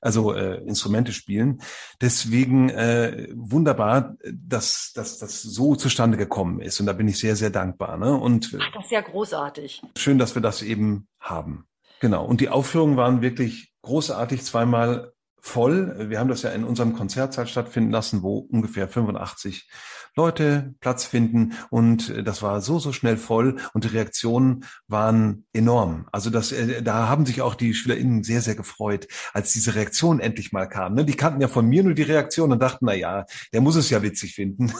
also 0.00 0.32
äh, 0.32 0.62
Instrumente 0.66 1.12
spielen. 1.12 1.60
Deswegen 2.00 2.70
äh, 2.70 3.28
wunderbar, 3.34 4.16
dass, 4.32 4.92
dass 4.94 5.18
das 5.18 5.42
so 5.42 5.74
zustande 5.74 6.16
gekommen 6.16 6.60
ist. 6.60 6.78
Und 6.80 6.86
da 6.86 6.92
bin 6.92 7.08
ich 7.08 7.18
sehr, 7.18 7.36
sehr 7.36 7.50
dankbar. 7.50 7.96
Ne? 7.96 8.14
Und 8.14 8.56
Ach, 8.60 8.72
das 8.72 8.84
ist 8.84 8.92
ja 8.92 9.00
großartig. 9.00 9.82
Schön, 9.96 10.18
dass 10.18 10.34
wir 10.34 10.42
das 10.42 10.62
eben 10.62 11.08
haben. 11.18 11.66
Genau. 12.00 12.24
Und 12.24 12.40
die 12.40 12.48
Aufführungen 12.48 12.96
waren 12.96 13.22
wirklich 13.22 13.72
großartig, 13.82 14.42
zweimal 14.42 15.12
voll. 15.40 16.08
Wir 16.08 16.20
haben 16.20 16.28
das 16.28 16.42
ja 16.42 16.50
in 16.50 16.64
unserem 16.64 16.94
Konzertsaal 16.94 17.46
stattfinden 17.46 17.90
lassen, 17.90 18.22
wo 18.22 18.38
ungefähr 18.38 18.88
85 18.88 19.68
Leute 20.16 20.74
Platz 20.80 21.04
finden 21.04 21.54
und 21.70 22.10
äh, 22.10 22.22
das 22.22 22.42
war 22.42 22.60
so, 22.60 22.78
so 22.78 22.92
schnell 22.92 23.16
voll 23.16 23.56
und 23.72 23.84
die 23.84 23.88
Reaktionen 23.88 24.64
waren 24.86 25.44
enorm. 25.52 26.06
Also 26.12 26.30
das, 26.30 26.52
äh, 26.52 26.82
da 26.82 27.08
haben 27.08 27.26
sich 27.26 27.42
auch 27.42 27.54
die 27.54 27.74
SchülerInnen 27.74 28.22
sehr, 28.22 28.40
sehr 28.40 28.54
gefreut, 28.54 29.08
als 29.32 29.52
diese 29.52 29.74
Reaktion 29.74 30.20
endlich 30.20 30.52
mal 30.52 30.68
kam. 30.68 30.94
Ne? 30.94 31.04
Die 31.04 31.14
kannten 31.14 31.40
ja 31.40 31.48
von 31.48 31.66
mir 31.66 31.82
nur 31.82 31.94
die 31.94 32.02
Reaktion 32.02 32.52
und 32.52 32.62
dachten, 32.62 32.86
na 32.86 32.94
ja, 32.94 33.26
der 33.52 33.60
muss 33.60 33.76
es 33.76 33.90
ja 33.90 34.02
witzig 34.02 34.34
finden. 34.34 34.72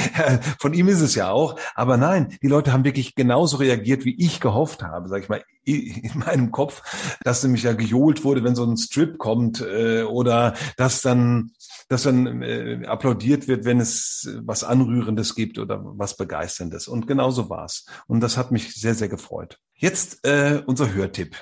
von 0.60 0.72
ihm 0.72 0.88
ist 0.88 1.00
es 1.00 1.14
ja 1.14 1.30
auch. 1.30 1.58
Aber 1.74 1.96
nein, 1.96 2.36
die 2.42 2.48
Leute 2.48 2.72
haben 2.72 2.84
wirklich 2.84 3.14
genauso 3.14 3.56
reagiert, 3.56 4.04
wie 4.04 4.16
ich 4.16 4.40
gehofft 4.40 4.82
habe, 4.82 5.08
sag 5.08 5.22
ich 5.22 5.28
mal, 5.28 5.42
in 5.64 6.12
meinem 6.14 6.52
Kopf, 6.52 6.82
dass 7.24 7.42
nämlich 7.42 7.64
ja 7.64 7.72
gejohlt 7.72 8.22
wurde, 8.22 8.44
wenn 8.44 8.54
so 8.54 8.64
ein 8.64 8.76
Strip 8.76 9.18
kommt 9.18 9.60
äh, 9.60 10.04
oder 10.04 10.54
dass 10.76 11.02
dann, 11.02 11.50
dass 11.88 12.04
dann 12.04 12.84
applaudiert 12.84 13.48
wird, 13.48 13.64
wenn 13.64 13.80
es 13.80 14.30
was 14.42 14.62
Anrührendes 14.76 15.34
gibt 15.34 15.58
oder 15.58 15.80
was 15.82 16.16
Begeisterndes. 16.16 16.88
Und 16.88 17.06
genauso 17.06 17.48
war's. 17.48 17.86
Und 18.06 18.20
das 18.20 18.36
hat 18.36 18.50
mich 18.50 18.74
sehr, 18.74 18.94
sehr 18.94 19.08
gefreut. 19.08 19.58
Jetzt 19.74 20.24
äh, 20.26 20.62
unser 20.66 20.92
Hörtipp. 20.92 21.36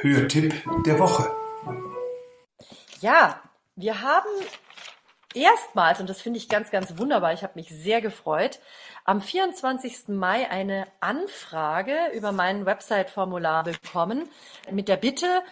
Hörtipp 0.00 0.54
der 0.84 0.98
Woche. 0.98 1.30
Ja, 3.00 3.40
wir 3.76 4.02
haben 4.02 4.28
erstmals, 5.34 6.00
und 6.00 6.08
das 6.08 6.20
finde 6.20 6.38
ich 6.38 6.48
ganz, 6.48 6.70
ganz 6.70 6.98
wunderbar, 6.98 7.32
ich 7.32 7.42
habe 7.42 7.52
mich 7.56 7.68
sehr 7.68 8.00
gefreut, 8.00 8.58
am 9.04 9.20
24. 9.20 10.08
Mai 10.08 10.50
eine 10.50 10.86
Anfrage 11.00 11.94
über 12.14 12.32
mein 12.32 12.66
Website-Formular 12.66 13.64
bekommen 13.64 14.28
mit 14.72 14.88
der 14.88 14.96
Bitte, 14.96 15.42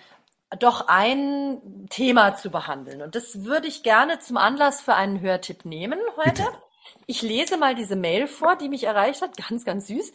doch 0.58 0.88
ein 0.88 1.86
Thema 1.90 2.36
zu 2.36 2.50
behandeln. 2.50 3.02
Und 3.02 3.14
das 3.14 3.44
würde 3.44 3.66
ich 3.66 3.82
gerne 3.82 4.18
zum 4.18 4.36
Anlass 4.36 4.80
für 4.80 4.94
einen 4.94 5.20
Hörtipp 5.20 5.64
nehmen 5.64 5.98
heute. 6.16 6.44
Bitte. 6.44 6.62
Ich 7.06 7.22
lese 7.22 7.56
mal 7.56 7.74
diese 7.74 7.96
Mail 7.96 8.26
vor, 8.26 8.56
die 8.56 8.68
mich 8.68 8.84
erreicht 8.84 9.22
hat. 9.22 9.36
Ganz, 9.36 9.64
ganz 9.64 9.88
süß. 9.88 10.12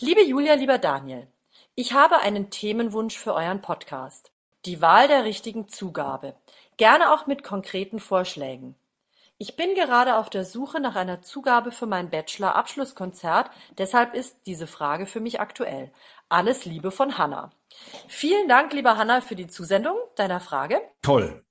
Liebe 0.00 0.22
Julia, 0.22 0.54
lieber 0.54 0.78
Daniel, 0.78 1.26
ich 1.74 1.92
habe 1.92 2.18
einen 2.18 2.50
Themenwunsch 2.50 3.16
für 3.16 3.34
euren 3.34 3.60
Podcast. 3.60 4.32
Die 4.64 4.80
Wahl 4.80 5.08
der 5.08 5.24
richtigen 5.24 5.68
Zugabe. 5.68 6.34
Gerne 6.76 7.12
auch 7.12 7.26
mit 7.26 7.42
konkreten 7.42 8.00
Vorschlägen. 8.00 8.74
Ich 9.40 9.54
bin 9.54 9.76
gerade 9.76 10.16
auf 10.16 10.30
der 10.30 10.44
Suche 10.44 10.80
nach 10.80 10.96
einer 10.96 11.22
Zugabe 11.22 11.70
für 11.70 11.86
mein 11.86 12.10
Bachelor-Abschlusskonzert, 12.10 13.52
deshalb 13.78 14.14
ist 14.14 14.46
diese 14.46 14.66
Frage 14.66 15.06
für 15.06 15.20
mich 15.20 15.38
aktuell. 15.38 15.92
Alles 16.28 16.66
Liebe 16.66 16.90
von 16.90 17.16
Hanna. 17.16 17.50
Vielen 18.06 18.48
Dank, 18.48 18.72
lieber 18.74 18.98
Hanna, 18.98 19.22
für 19.22 19.34
die 19.34 19.46
Zusendung 19.46 19.96
deiner 20.16 20.40
Frage. 20.40 20.80
Toll. 21.00 21.42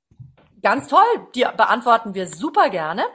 Ganz 0.61 0.87
toll. 0.87 1.01
Die 1.33 1.45
beantworten 1.55 2.13
wir 2.13 2.27
super 2.27 2.69
gerne. 2.69 3.05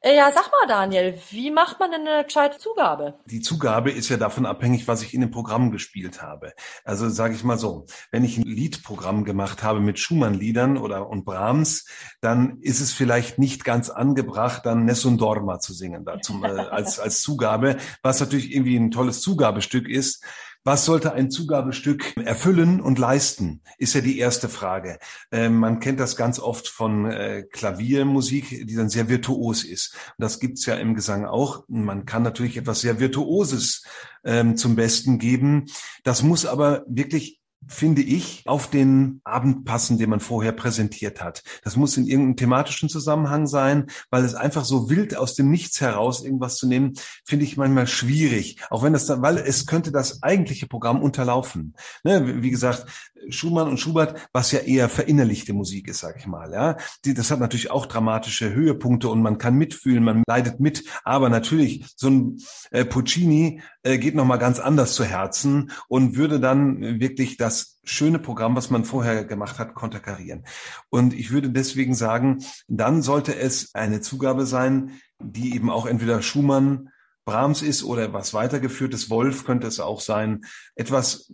Äh, 0.00 0.14
ja, 0.14 0.30
sag 0.32 0.48
mal, 0.52 0.68
Daniel, 0.68 1.18
wie 1.30 1.50
macht 1.50 1.80
man 1.80 1.90
denn 1.90 2.06
eine 2.06 2.22
gescheite 2.22 2.58
Zugabe? 2.58 3.18
Die 3.26 3.40
Zugabe 3.40 3.90
ist 3.90 4.08
ja 4.08 4.16
davon 4.16 4.46
abhängig, 4.46 4.86
was 4.86 5.02
ich 5.02 5.12
in 5.12 5.22
dem 5.22 5.32
Programm 5.32 5.72
gespielt 5.72 6.22
habe. 6.22 6.52
Also 6.84 7.08
sage 7.08 7.34
ich 7.34 7.42
mal 7.42 7.58
so, 7.58 7.86
wenn 8.12 8.22
ich 8.22 8.38
ein 8.38 8.44
Liedprogramm 8.44 9.24
gemacht 9.24 9.64
habe 9.64 9.80
mit 9.80 9.98
Schumann-Liedern 9.98 10.76
oder 10.76 11.08
und 11.08 11.24
Brahms, 11.24 11.88
dann 12.20 12.60
ist 12.60 12.80
es 12.80 12.92
vielleicht 12.92 13.40
nicht 13.40 13.64
ganz 13.64 13.90
angebracht, 13.90 14.64
dann 14.66 14.84
Nessun 14.84 15.18
Dorma 15.18 15.58
zu 15.58 15.72
singen 15.72 16.04
da 16.04 16.20
zum, 16.20 16.44
äh, 16.44 16.48
als, 16.48 17.00
als 17.00 17.20
Zugabe, 17.20 17.76
was 18.00 18.20
natürlich 18.20 18.52
irgendwie 18.52 18.76
ein 18.76 18.92
tolles 18.92 19.20
Zugabestück 19.20 19.88
ist. 19.88 20.24
Was 20.68 20.84
sollte 20.84 21.14
ein 21.14 21.30
Zugabestück 21.30 22.14
erfüllen 22.18 22.82
und 22.82 22.98
leisten, 22.98 23.62
ist 23.78 23.94
ja 23.94 24.02
die 24.02 24.18
erste 24.18 24.50
Frage. 24.50 24.98
Ähm, 25.32 25.56
man 25.56 25.80
kennt 25.80 25.98
das 25.98 26.14
ganz 26.14 26.38
oft 26.38 26.68
von 26.68 27.10
äh, 27.10 27.44
Klaviermusik, 27.50 28.66
die 28.66 28.74
dann 28.74 28.90
sehr 28.90 29.08
virtuos 29.08 29.64
ist. 29.64 29.94
Und 29.94 30.24
das 30.24 30.40
gibt's 30.40 30.66
ja 30.66 30.74
im 30.74 30.94
Gesang 30.94 31.24
auch. 31.24 31.64
Man 31.68 32.04
kann 32.04 32.22
natürlich 32.22 32.58
etwas 32.58 32.82
sehr 32.82 33.00
Virtuoses 33.00 33.82
ähm, 34.24 34.58
zum 34.58 34.76
Besten 34.76 35.18
geben. 35.18 35.70
Das 36.04 36.22
muss 36.22 36.44
aber 36.44 36.84
wirklich 36.86 37.40
finde 37.66 38.02
ich, 38.02 38.42
auf 38.46 38.70
den 38.70 39.20
Abend 39.24 39.64
passen, 39.64 39.98
den 39.98 40.10
man 40.10 40.20
vorher 40.20 40.52
präsentiert 40.52 41.22
hat. 41.22 41.42
Das 41.64 41.76
muss 41.76 41.96
in 41.96 42.06
irgendeinem 42.06 42.36
thematischen 42.36 42.88
Zusammenhang 42.88 43.46
sein, 43.46 43.86
weil 44.10 44.24
es 44.24 44.34
einfach 44.34 44.64
so 44.64 44.88
wild 44.88 45.16
aus 45.16 45.34
dem 45.34 45.50
Nichts 45.50 45.80
heraus 45.80 46.24
irgendwas 46.24 46.56
zu 46.56 46.66
nehmen, 46.66 46.94
finde 47.24 47.44
ich 47.44 47.56
manchmal 47.56 47.86
schwierig. 47.86 48.58
Auch 48.70 48.82
wenn 48.82 48.92
das 48.92 49.06
dann, 49.06 49.22
weil 49.22 49.38
es 49.38 49.66
könnte 49.66 49.92
das 49.92 50.22
eigentliche 50.22 50.66
Programm 50.66 51.02
unterlaufen. 51.02 51.74
Ne, 52.04 52.42
wie 52.42 52.50
gesagt, 52.50 52.86
Schumann 53.28 53.68
und 53.68 53.78
Schubert, 53.78 54.28
was 54.32 54.52
ja 54.52 54.60
eher 54.60 54.88
verinnerlichte 54.88 55.52
Musik 55.52 55.88
ist, 55.88 55.98
sag 55.98 56.16
ich 56.18 56.26
mal. 56.26 56.52
Ja, 56.52 56.76
Die, 57.04 57.14
das 57.14 57.30
hat 57.30 57.40
natürlich 57.40 57.70
auch 57.70 57.86
dramatische 57.86 58.54
Höhepunkte 58.54 59.08
und 59.08 59.20
man 59.20 59.38
kann 59.38 59.56
mitfühlen, 59.56 60.04
man 60.04 60.22
leidet 60.26 60.60
mit. 60.60 60.84
Aber 61.04 61.28
natürlich 61.28 61.84
so 61.96 62.08
ein 62.08 62.38
äh, 62.70 62.84
Puccini 62.84 63.60
äh, 63.82 63.98
geht 63.98 64.14
noch 64.14 64.24
mal 64.24 64.36
ganz 64.36 64.60
anders 64.60 64.94
zu 64.94 65.04
Herzen 65.04 65.72
und 65.88 66.16
würde 66.16 66.40
dann 66.40 67.00
wirklich 67.00 67.36
das 67.36 67.47
schöne 67.50 68.18
Programm, 68.18 68.56
was 68.56 68.70
man 68.70 68.84
vorher 68.84 69.24
gemacht 69.24 69.58
hat, 69.58 69.74
konterkarieren. 69.74 70.44
Und 70.90 71.14
ich 71.14 71.30
würde 71.30 71.50
deswegen 71.50 71.94
sagen, 71.94 72.44
dann 72.66 73.02
sollte 73.02 73.34
es 73.36 73.74
eine 73.74 74.00
Zugabe 74.00 74.46
sein, 74.46 75.00
die 75.18 75.54
eben 75.54 75.70
auch 75.70 75.86
entweder 75.86 76.22
Schumann 76.22 76.90
Brahms 77.24 77.60
ist 77.62 77.84
oder 77.84 78.12
was 78.12 78.32
weitergeführtes, 78.32 79.10
Wolf 79.10 79.44
könnte 79.44 79.66
es 79.66 79.80
auch 79.80 80.00
sein, 80.00 80.46
etwas 80.76 81.30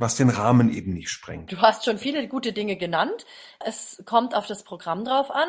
was 0.00 0.16
den 0.16 0.30
Rahmen 0.30 0.72
eben 0.72 0.94
nicht 0.94 1.10
sprengt. 1.10 1.52
Du 1.52 1.58
hast 1.58 1.84
schon 1.84 1.98
viele 1.98 2.26
gute 2.26 2.54
Dinge 2.54 2.76
genannt. 2.76 3.26
Es 3.62 4.02
kommt 4.06 4.34
auf 4.34 4.46
das 4.46 4.64
Programm 4.64 5.04
drauf 5.04 5.30
an. 5.30 5.48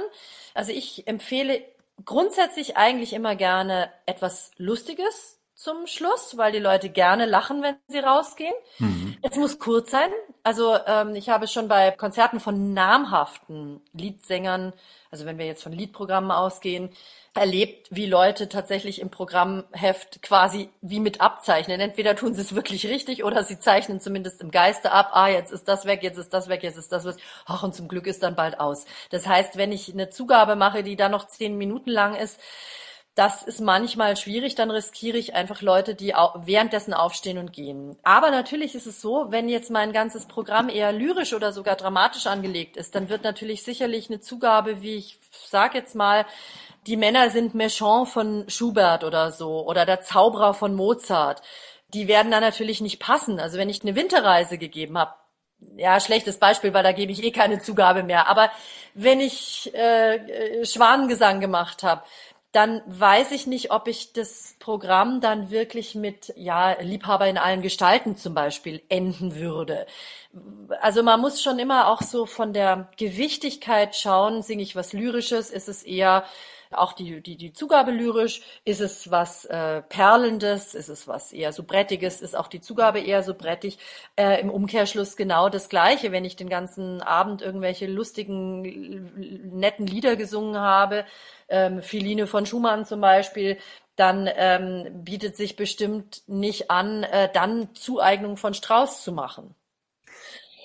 Also 0.54 0.74
ich 0.74 1.08
empfehle 1.08 1.64
grundsätzlich 2.04 2.76
eigentlich 2.76 3.14
immer 3.14 3.36
gerne 3.36 3.90
etwas 4.06 4.52
Lustiges 4.58 5.40
zum 5.56 5.88
Schluss, 5.88 6.38
weil 6.38 6.52
die 6.52 6.60
Leute 6.60 6.90
gerne 6.90 7.26
lachen, 7.26 7.62
wenn 7.62 7.76
sie 7.88 8.00
rausgehen. 8.00 8.54
Mhm. 8.80 9.01
Es 9.22 9.38
muss 9.38 9.60
kurz 9.60 9.92
sein. 9.92 10.10
Also 10.44 10.76
ähm, 10.88 11.16
ich 11.16 11.30
habe 11.30 11.48
schon 11.48 11.68
bei 11.68 11.92
Konzerten 11.92 12.40
von 12.40 12.74
namhaften 12.74 13.82
Liedsängern 13.94 14.74
also 15.12 15.26
wenn 15.26 15.38
wir 15.38 15.46
jetzt 15.46 15.62
von 15.62 15.74
Liedprogrammen 15.74 16.32
ausgehen, 16.32 16.90
erlebt, 17.34 17.88
wie 17.92 18.08
Leute 18.08 18.50
tatsächlich 18.50 19.00
im 19.00 19.10
Programmheft 19.10 20.22
quasi 20.22 20.70
wie 20.82 21.00
mit 21.00 21.22
abzeichnen. 21.22 21.80
Entweder 21.80 22.16
tun 22.16 22.34
sie 22.34 22.42
es 22.42 22.56
wirklich 22.56 22.88
richtig 22.88 23.24
oder 23.24 23.44
sie 23.44 23.60
zeichnen 23.60 24.00
zumindest 24.00 24.42
im 24.42 24.52
Geiste 24.52 24.92
ab, 24.92 25.12
ah, 25.14 25.28
jetzt 25.28 25.52
ist 25.52 25.68
das 25.68 25.86
weg, 25.86 26.02
jetzt 26.02 26.18
ist 26.18 26.34
das 26.34 26.50
weg, 26.50 26.64
jetzt 26.64 26.78
ist 26.78 26.92
das 26.92 27.06
was. 27.06 27.18
Ach, 27.46 27.64
und 27.64 27.76
zum 27.76 27.88
Glück 27.88 28.08
ist 28.08 28.24
dann 28.24 28.36
bald 28.36 28.60
aus. 28.60 28.86
Das 29.12 29.28
heißt, 29.28 29.58
wenn 29.58 29.72
ich 29.72 29.92
eine 29.94 30.10
Zugabe 30.10 30.56
mache, 30.56 30.84
die 30.84 30.96
dann 30.96 31.12
noch 31.12 31.28
zehn 31.28 31.58
Minuten 31.58 31.90
lang 31.90 32.16
ist, 32.16 32.40
das 33.22 33.44
ist 33.44 33.62
manchmal 33.62 34.18
schwierig, 34.18 34.56
dann 34.56 34.72
riskiere 34.72 35.20
ich 35.20 35.36
einfach 35.36 35.62
Leute, 35.62 35.94
die 35.94 36.08
währenddessen 36.08 36.92
aufstehen 36.96 37.38
und 37.38 37.54
gehen. 37.54 37.96
Aber 38.02 38.32
natürlich 38.32 38.74
ist 38.74 38.88
es 38.88 39.00
so, 39.00 39.28
wenn 39.30 39.48
jetzt 39.48 39.70
mein 39.70 39.94
ganzes 39.94 40.26
Programm 40.26 40.70
eher 40.70 40.92
lyrisch 40.92 41.36
oder 41.36 41.52
sogar 41.52 41.76
dramatisch 41.76 42.26
angelegt 42.26 42.78
ist, 42.78 42.96
dann 42.96 43.10
wird 43.10 43.24
natürlich 43.24 43.62
sicherlich 43.62 44.10
eine 44.10 44.22
Zugabe, 44.22 44.82
wie 44.82 44.96
ich 44.96 45.20
sag 45.46 45.76
jetzt 45.76 45.94
mal, 45.94 46.26
die 46.88 46.98
Männer 46.98 47.30
sind 47.30 47.54
Méchant 47.54 48.08
von 48.08 48.50
Schubert 48.50 49.04
oder 49.04 49.30
so 49.30 49.68
oder 49.68 49.86
der 49.86 50.02
Zauberer 50.02 50.56
von 50.56 50.74
Mozart. 50.74 51.44
Die 51.94 52.08
werden 52.08 52.32
da 52.32 52.40
natürlich 52.40 52.82
nicht 52.82 53.00
passen. 53.00 53.40
Also 53.40 53.60
wenn 53.60 53.70
ich 53.70 53.84
eine 53.84 53.96
Winterreise 53.96 54.58
gegeben 54.58 54.98
habe, 54.98 55.14
ja, 55.78 56.00
schlechtes 56.00 56.40
Beispiel, 56.40 56.74
weil 56.74 56.82
da 56.82 56.92
gebe 56.92 57.12
ich 57.12 57.24
eh 57.24 57.30
keine 57.30 57.60
Zugabe 57.60 58.02
mehr. 58.02 58.28
Aber 58.28 58.50
wenn 58.96 59.20
ich 59.20 59.72
äh, 59.76 60.16
äh 60.16 60.66
Schwanengesang 60.66 61.40
gemacht 61.40 61.84
habe, 61.84 62.02
dann 62.52 62.82
weiß 62.86 63.32
ich 63.32 63.48
nicht, 63.48 63.72
ob 63.72 63.88
ich 63.88 64.12
das 64.12 64.56
Programm 64.60 65.22
dann 65.22 65.52
wirklich 65.52 65.96
mit, 65.96 66.34
ja, 66.36 66.74
Liebhaber 66.82 67.28
in 67.28 67.38
allen 67.38 67.62
Gestalten 67.62 68.18
zum 68.18 68.34
Beispiel 68.34 68.82
enden 68.90 69.36
würde. 69.36 69.86
Also 70.82 71.02
man 71.02 71.22
muss 71.22 71.42
schon 71.42 71.60
immer 71.60 71.88
auch 71.88 72.02
so 72.02 72.26
von 72.26 72.52
der 72.52 72.90
Gewichtigkeit 72.98 73.96
schauen, 73.96 74.42
singe 74.42 74.64
ich 74.64 74.76
was 74.76 74.92
Lyrisches, 74.92 75.50
ist 75.50 75.70
es 75.70 75.84
eher 75.84 76.26
auch 76.74 76.94
die, 76.94 77.22
die, 77.22 77.38
die 77.38 77.54
Zugabe 77.54 77.92
lyrisch, 77.92 78.42
ist 78.66 78.82
es 78.82 79.12
was 79.12 79.46
äh, 79.46 79.82
Perlendes, 79.82 80.74
ist 80.74 80.90
es 80.90 81.08
was 81.08 81.32
eher 81.34 81.54
so 81.54 81.64
Brettiges, 81.64 82.22
ist 82.22 82.36
auch 82.36 82.48
die 82.48 82.62
Zugabe 82.62 83.00
eher 83.00 83.24
so 83.24 83.34
brettig. 83.34 83.80
Äh, 84.16 84.42
Im 84.42 84.50
Umkehrschluss 84.50 85.16
genau 85.16 85.50
das 85.50 85.70
Gleiche, 85.70 86.12
wenn 86.12 86.26
ich 86.26 86.36
den 86.36 86.50
ganzen 86.50 87.02
Abend 87.02 87.42
irgendwelche 87.42 87.88
lustigen, 87.88 88.62
netten 89.54 89.88
Lieder 89.88 90.16
gesungen 90.16 90.58
habe, 90.58 91.06
ähm, 91.50 91.82
Philine 91.82 92.28
von 92.28 92.46
Schumann 92.46 92.86
zum 92.86 93.02
Beispiel, 93.02 93.58
dann 93.96 94.30
ähm, 94.36 95.04
bietet 95.04 95.36
sich 95.36 95.56
bestimmt 95.56 96.24
nicht 96.28 96.72
an, 96.72 97.04
äh, 97.04 97.30
dann 97.32 97.76
Zueignung 97.76 98.38
von 98.38 98.54
Strauß 98.54 99.04
zu 99.04 99.12
machen. 99.12 99.56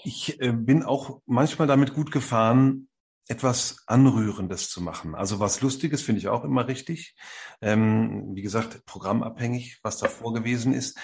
Ich 0.04 0.40
äh, 0.40 0.52
bin 0.52 0.84
auch 0.84 1.20
manchmal 1.26 1.66
damit 1.66 1.92
gut 1.92 2.12
gefahren, 2.12 2.88
etwas 3.28 3.78
Anrührendes 3.86 4.70
zu 4.70 4.80
machen. 4.80 5.14
Also 5.14 5.40
was 5.40 5.60
Lustiges 5.60 6.02
finde 6.02 6.20
ich 6.20 6.28
auch 6.28 6.44
immer 6.44 6.68
richtig. 6.68 7.16
Ähm, 7.60 8.34
wie 8.34 8.42
gesagt, 8.42 8.84
programmabhängig, 8.86 9.80
was 9.82 9.98
davor 9.98 10.32
gewesen 10.32 10.72
ist. 10.72 10.98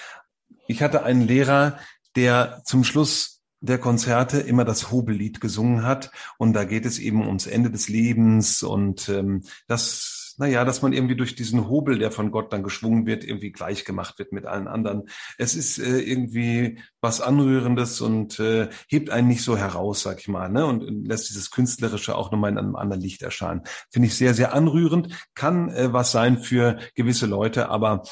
Ich 0.69 0.83
hatte 0.83 1.03
einen 1.03 1.23
Lehrer, 1.23 1.79
der 2.15 2.63
zum 2.65 2.85
Schluss 2.85 3.43
der 3.61 3.79
Konzerte 3.79 4.41
immer 4.41 4.65
das 4.65 4.91
Hobellied 4.91 5.41
gesungen 5.41 5.85
hat. 5.85 6.11
Und 6.37 6.53
da 6.53 6.65
geht 6.65 6.85
es 6.85 6.99
eben 6.99 7.27
ums 7.27 7.47
Ende 7.47 7.71
des 7.71 7.89
Lebens 7.89 8.63
und 8.63 9.09
ähm, 9.09 9.45
das 9.69 10.22
naja, 10.43 10.65
dass 10.65 10.83
man 10.83 10.93
irgendwie 10.93 11.15
durch 11.15 11.37
diesen 11.37 11.69
Hobel, 11.69 12.01
der 12.01 12.11
von 12.11 12.33
Gott 12.33 12.53
dann 12.53 12.65
geschwungen 12.65 13.07
wird, 13.07 13.23
irgendwie 13.23 13.53
gleich 13.53 13.85
gemacht 13.85 14.19
wird 14.19 14.33
mit 14.33 14.45
allen 14.45 14.67
anderen. 14.67 15.05
Es 15.39 15.55
ist 15.55 15.79
äh, 15.79 16.01
irgendwie 16.01 16.81
was 17.01 17.21
Anrührendes 17.21 18.01
und 18.01 18.41
äh, 18.41 18.69
hebt 18.89 19.11
einen 19.11 19.29
nicht 19.29 19.45
so 19.45 19.57
heraus, 19.57 20.03
sag 20.03 20.19
ich 20.19 20.27
mal, 20.27 20.49
ne? 20.49 20.67
Und 20.67 21.07
lässt 21.07 21.29
dieses 21.29 21.53
Künstlerische 21.53 22.17
auch 22.17 22.33
nochmal 22.33 22.51
in 22.51 22.59
einem 22.59 22.75
anderen 22.75 23.01
Licht 23.01 23.23
erscheinen. 23.23 23.61
Finde 23.89 24.09
ich 24.09 24.17
sehr, 24.17 24.35
sehr 24.35 24.53
anrührend. 24.53 25.15
Kann 25.37 25.69
äh, 25.69 25.93
was 25.93 26.11
sein 26.11 26.39
für 26.39 26.81
gewisse 26.97 27.27
Leute, 27.27 27.69
aber 27.69 28.03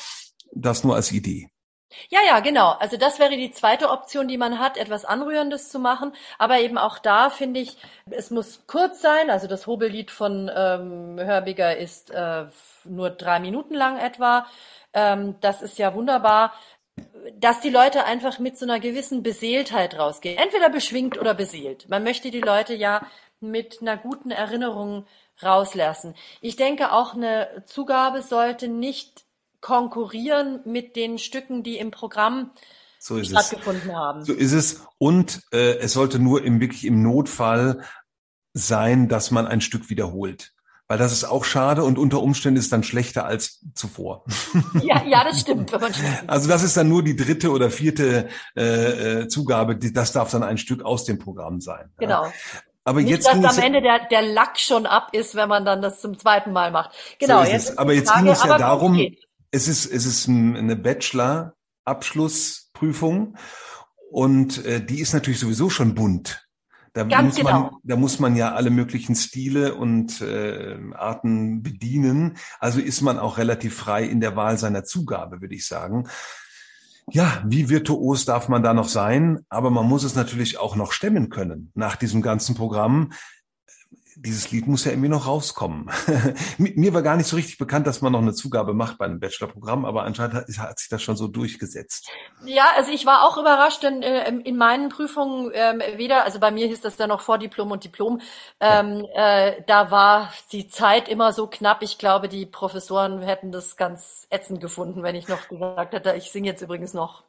das 0.54 0.84
nur 0.84 0.94
als 0.94 1.10
Idee. 1.10 1.50
Ja, 2.08 2.20
ja, 2.26 2.40
genau. 2.40 2.70
Also 2.78 2.96
das 2.96 3.18
wäre 3.18 3.36
die 3.36 3.50
zweite 3.50 3.90
Option, 3.90 4.28
die 4.28 4.38
man 4.38 4.58
hat, 4.58 4.76
etwas 4.76 5.04
Anrührendes 5.04 5.68
zu 5.68 5.78
machen. 5.78 6.12
Aber 6.38 6.60
eben 6.60 6.78
auch 6.78 6.98
da 6.98 7.30
finde 7.30 7.60
ich, 7.60 7.76
es 8.10 8.30
muss 8.30 8.66
kurz 8.66 9.00
sein. 9.00 9.30
Also 9.30 9.46
das 9.46 9.66
Hobellied 9.66 10.10
von 10.10 10.50
ähm, 10.54 11.18
Hörbiger 11.18 11.76
ist 11.76 12.10
äh, 12.10 12.44
nur 12.84 13.10
drei 13.10 13.40
Minuten 13.40 13.74
lang 13.74 13.98
etwa. 13.98 14.46
Ähm, 14.92 15.36
das 15.40 15.62
ist 15.62 15.78
ja 15.78 15.94
wunderbar 15.94 16.52
dass 17.38 17.60
die 17.60 17.70
Leute 17.70 18.04
einfach 18.04 18.38
mit 18.38 18.58
so 18.58 18.66
einer 18.66 18.80
gewissen 18.80 19.22
Beseeltheit 19.22 19.98
rausgehen. 19.98 20.38
Entweder 20.38 20.68
beschwingt 20.68 21.18
oder 21.18 21.32
beseelt. 21.32 21.88
Man 21.88 22.04
möchte 22.04 22.30
die 22.30 22.40
Leute 22.40 22.74
ja 22.74 23.06
mit 23.40 23.80
einer 23.80 23.96
guten 23.96 24.30
Erinnerung 24.30 25.06
rauslassen. 25.42 26.14
Ich 26.40 26.56
denke 26.56 26.92
auch 26.92 27.14
eine 27.14 27.62
Zugabe 27.64 28.22
sollte 28.22 28.68
nicht 28.68 29.24
konkurrieren 29.60 30.60
mit 30.64 30.96
den 30.96 31.18
Stücken, 31.18 31.62
die 31.62 31.78
im 31.78 31.90
Programm 31.90 32.52
so 32.98 33.22
stattgefunden 33.22 33.90
es. 33.90 33.96
haben. 33.96 34.24
So 34.24 34.32
ist 34.32 34.52
es. 34.52 34.86
Und 34.98 35.42
äh, 35.52 35.78
es 35.78 35.94
sollte 35.94 36.18
nur 36.18 36.44
im 36.44 36.60
wirklich 36.60 36.84
im 36.84 37.02
Notfall 37.02 37.82
sein, 38.52 39.08
dass 39.08 39.30
man 39.30 39.46
ein 39.46 39.60
Stück 39.60 39.90
wiederholt. 39.90 40.52
Weil 40.86 40.98
das 40.98 41.12
ist 41.12 41.22
auch 41.22 41.44
schade 41.44 41.84
und 41.84 41.98
unter 41.98 42.20
Umständen 42.20 42.58
ist 42.58 42.72
dann 42.72 42.82
schlechter 42.82 43.24
als 43.24 43.64
zuvor. 43.74 44.24
Ja, 44.82 45.04
ja, 45.04 45.22
das 45.22 45.40
stimmt. 45.40 45.72
also 46.26 46.48
das 46.48 46.64
ist 46.64 46.76
dann 46.76 46.88
nur 46.88 47.04
die 47.04 47.14
dritte 47.14 47.52
oder 47.52 47.70
vierte 47.70 48.28
äh, 48.56 49.20
äh 49.20 49.28
Zugabe. 49.28 49.76
Das 49.76 50.10
darf 50.12 50.32
dann 50.32 50.42
ein 50.42 50.58
Stück 50.58 50.82
aus 50.82 51.04
dem 51.04 51.18
Programm 51.18 51.60
sein. 51.60 51.90
Genau. 51.98 52.24
Ja. 52.24 52.32
Aber 52.82 53.02
Nicht, 53.02 53.10
jetzt 53.10 53.26
dass 53.28 53.58
am 53.58 53.62
Ende 53.62 53.82
der, 53.82 54.08
der 54.10 54.22
Lack 54.22 54.58
schon 54.58 54.84
ab 54.84 55.10
ist, 55.12 55.36
wenn 55.36 55.48
man 55.48 55.64
dann 55.64 55.80
das 55.80 56.00
zum 56.00 56.18
zweiten 56.18 56.52
Mal 56.52 56.72
macht. 56.72 56.90
Genau. 57.20 57.44
So 57.44 57.50
jetzt 57.50 57.78
aber 57.78 57.92
jetzt 57.92 58.10
Frage, 58.10 58.24
ging 58.24 58.32
es 58.32 58.42
ja 58.42 58.58
darum, 58.58 58.98
es 59.50 59.68
ist, 59.68 59.84
es 59.86 60.06
ist 60.06 60.28
eine 60.28 60.76
Bachelor-Abschlussprüfung 60.76 63.36
und 64.10 64.64
äh, 64.64 64.82
die 64.84 65.00
ist 65.00 65.12
natürlich 65.12 65.40
sowieso 65.40 65.70
schon 65.70 65.94
bunt. 65.94 66.46
Da 66.92 67.04
Ganz 67.04 67.36
muss, 67.36 67.36
genau. 67.36 67.60
man, 67.60 67.70
da 67.84 67.96
muss 67.96 68.18
man 68.18 68.34
ja 68.34 68.54
alle 68.54 68.70
möglichen 68.70 69.14
Stile 69.14 69.76
und 69.76 70.20
äh, 70.20 70.76
Arten 70.94 71.62
bedienen. 71.62 72.36
Also 72.58 72.80
ist 72.80 73.00
man 73.00 73.20
auch 73.20 73.38
relativ 73.38 73.76
frei 73.76 74.02
in 74.04 74.20
der 74.20 74.34
Wahl 74.34 74.58
seiner 74.58 74.82
Zugabe, 74.82 75.40
würde 75.40 75.54
ich 75.54 75.66
sagen. 75.66 76.08
Ja, 77.12 77.44
wie 77.46 77.68
virtuos 77.68 78.24
darf 78.24 78.48
man 78.48 78.64
da 78.64 78.74
noch 78.74 78.88
sein? 78.88 79.44
Aber 79.48 79.70
man 79.70 79.86
muss 79.86 80.02
es 80.02 80.16
natürlich 80.16 80.58
auch 80.58 80.74
noch 80.74 80.90
stemmen 80.92 81.28
können 81.28 81.70
nach 81.74 81.94
diesem 81.96 82.22
ganzen 82.22 82.56
Programm 82.56 83.12
dieses 84.22 84.50
Lied 84.50 84.66
muss 84.66 84.84
ja 84.84 84.92
irgendwie 84.92 85.08
noch 85.08 85.26
rauskommen. 85.26 85.90
Mir 86.58 86.92
war 86.92 87.02
gar 87.02 87.16
nicht 87.16 87.26
so 87.26 87.36
richtig 87.36 87.56
bekannt, 87.56 87.86
dass 87.86 88.02
man 88.02 88.12
noch 88.12 88.20
eine 88.20 88.34
Zugabe 88.34 88.74
macht 88.74 88.98
bei 88.98 89.06
einem 89.06 89.18
Bachelorprogramm, 89.18 89.84
aber 89.84 90.04
anscheinend 90.04 90.34
hat, 90.34 90.46
hat, 90.58 90.78
sich 90.78 90.88
das 90.88 91.02
schon 91.02 91.16
so 91.16 91.26
durchgesetzt. 91.26 92.08
Ja, 92.44 92.64
also 92.76 92.92
ich 92.92 93.06
war 93.06 93.24
auch 93.24 93.38
überrascht, 93.38 93.82
denn 93.82 94.02
äh, 94.02 94.28
in 94.28 94.56
meinen 94.56 94.90
Prüfungen 94.90 95.50
ähm, 95.54 95.80
weder, 95.96 96.24
also 96.24 96.38
bei 96.38 96.50
mir 96.50 96.66
hieß 96.66 96.82
das 96.82 96.98
ja 96.98 97.06
noch 97.06 97.22
vor 97.22 97.38
Diplom 97.38 97.70
und 97.70 97.84
Diplom, 97.84 98.20
ähm, 98.60 99.06
äh, 99.14 99.62
da 99.66 99.90
war 99.90 100.32
die 100.52 100.68
Zeit 100.68 101.08
immer 101.08 101.32
so 101.32 101.46
knapp. 101.46 101.82
Ich 101.82 101.96
glaube, 101.96 102.28
die 102.28 102.44
Professoren 102.44 103.22
hätten 103.22 103.52
das 103.52 103.76
ganz 103.76 104.26
ätzend 104.28 104.60
gefunden, 104.60 105.02
wenn 105.02 105.14
ich 105.14 105.28
noch 105.28 105.48
gesagt 105.48 105.94
hätte, 105.94 106.14
ich 106.14 106.30
singe 106.30 106.48
jetzt 106.48 106.62
übrigens 106.62 106.92
noch 106.92 107.24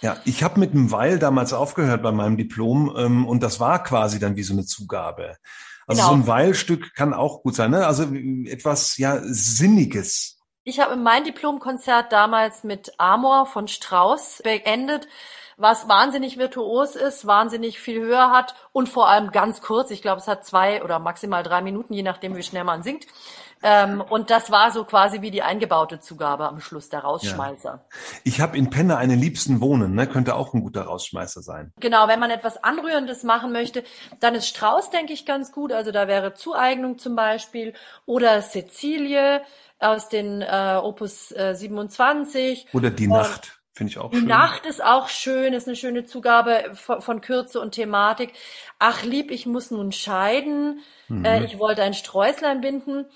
ja, 0.00 0.16
ich 0.24 0.44
habe 0.44 0.60
mit 0.60 0.72
einem 0.72 0.92
Weil 0.92 1.18
damals 1.18 1.52
aufgehört 1.52 2.04
bei 2.04 2.12
meinem 2.12 2.36
Diplom 2.36 2.94
ähm, 2.96 3.26
und 3.26 3.42
das 3.42 3.58
war 3.58 3.82
quasi 3.82 4.20
dann 4.20 4.36
wie 4.36 4.44
so 4.44 4.52
eine 4.52 4.64
Zugabe. 4.64 5.36
Also 5.86 6.02
genau. 6.02 6.14
so 6.14 6.20
ein 6.20 6.26
Weilstück 6.26 6.94
kann 6.94 7.14
auch 7.14 7.42
gut 7.42 7.54
sein, 7.54 7.70
ne? 7.70 7.86
Also 7.86 8.04
etwas 8.46 8.96
ja 8.98 9.20
Sinniges. 9.22 10.38
Ich 10.64 10.78
habe 10.78 10.96
mein 10.96 11.24
Diplomkonzert 11.24 12.12
damals 12.12 12.62
mit 12.62 12.92
Amor 12.98 13.46
von 13.46 13.66
Strauss 13.66 14.40
beendet, 14.44 15.08
was 15.56 15.88
wahnsinnig 15.88 16.38
virtuos 16.38 16.94
ist, 16.94 17.26
wahnsinnig 17.26 17.80
viel 17.80 18.00
Höhe 18.00 18.30
hat 18.30 18.54
und 18.72 18.88
vor 18.88 19.08
allem 19.08 19.32
ganz 19.32 19.60
kurz. 19.60 19.90
Ich 19.90 20.02
glaube, 20.02 20.20
es 20.20 20.28
hat 20.28 20.46
zwei 20.46 20.82
oder 20.84 21.00
maximal 21.00 21.42
drei 21.42 21.62
Minuten, 21.62 21.94
je 21.94 22.02
nachdem, 22.02 22.36
wie 22.36 22.42
schnell 22.42 22.64
man 22.64 22.82
singt. 22.82 23.06
Ähm, 23.62 24.00
und 24.00 24.30
das 24.30 24.50
war 24.50 24.70
so 24.72 24.84
quasi 24.84 25.22
wie 25.22 25.30
die 25.30 25.42
eingebaute 25.42 26.00
Zugabe 26.00 26.48
am 26.48 26.60
Schluss, 26.60 26.88
der 26.88 27.00
Rausschmeißer. 27.00 27.70
Ja. 27.70 27.84
Ich 28.24 28.40
habe 28.40 28.56
in 28.58 28.70
Penne 28.70 28.96
einen 28.96 29.18
Liebsten 29.18 29.60
wohnen, 29.60 29.94
ne? 29.94 30.06
könnte 30.06 30.34
auch 30.34 30.52
ein 30.52 30.62
guter 30.62 30.82
Rausschmeißer 30.82 31.42
sein. 31.42 31.72
Genau, 31.78 32.08
wenn 32.08 32.20
man 32.20 32.30
etwas 32.30 32.62
Anrührendes 32.62 33.22
machen 33.22 33.52
möchte, 33.52 33.84
dann 34.20 34.34
ist 34.34 34.48
Strauß, 34.48 34.90
denke 34.90 35.12
ich, 35.12 35.26
ganz 35.26 35.52
gut. 35.52 35.72
Also 35.72 35.92
da 35.92 36.08
wäre 36.08 36.34
Zueignung 36.34 36.98
zum 36.98 37.14
Beispiel 37.14 37.74
oder 38.04 38.40
Cecilie 38.42 39.42
aus 39.78 40.08
den 40.08 40.42
äh, 40.42 40.78
Opus 40.82 41.32
äh, 41.32 41.54
27. 41.54 42.66
Oder 42.72 42.90
Die 42.90 43.06
Nacht. 43.06 43.58
Finde 43.74 43.90
ich 43.90 43.98
auch 43.98 44.10
die 44.10 44.18
schön. 44.18 44.26
Die 44.26 44.32
Nacht 44.32 44.66
ist 44.66 44.84
auch 44.84 45.08
schön, 45.08 45.54
ist 45.54 45.66
eine 45.66 45.76
schöne 45.76 46.04
Zugabe 46.04 46.72
von, 46.74 47.00
von 47.00 47.22
Kürze 47.22 47.58
und 47.58 47.72
Thematik. 47.72 48.34
Ach 48.78 49.02
lieb, 49.02 49.30
ich 49.30 49.46
muss 49.46 49.70
nun 49.70 49.92
scheiden. 49.92 50.80
Mhm. 51.08 51.24
Äh, 51.24 51.44
ich 51.44 51.58
wollte 51.58 51.82
ein 51.82 51.94
Sträuslein 51.94 52.60
binden 52.60 53.06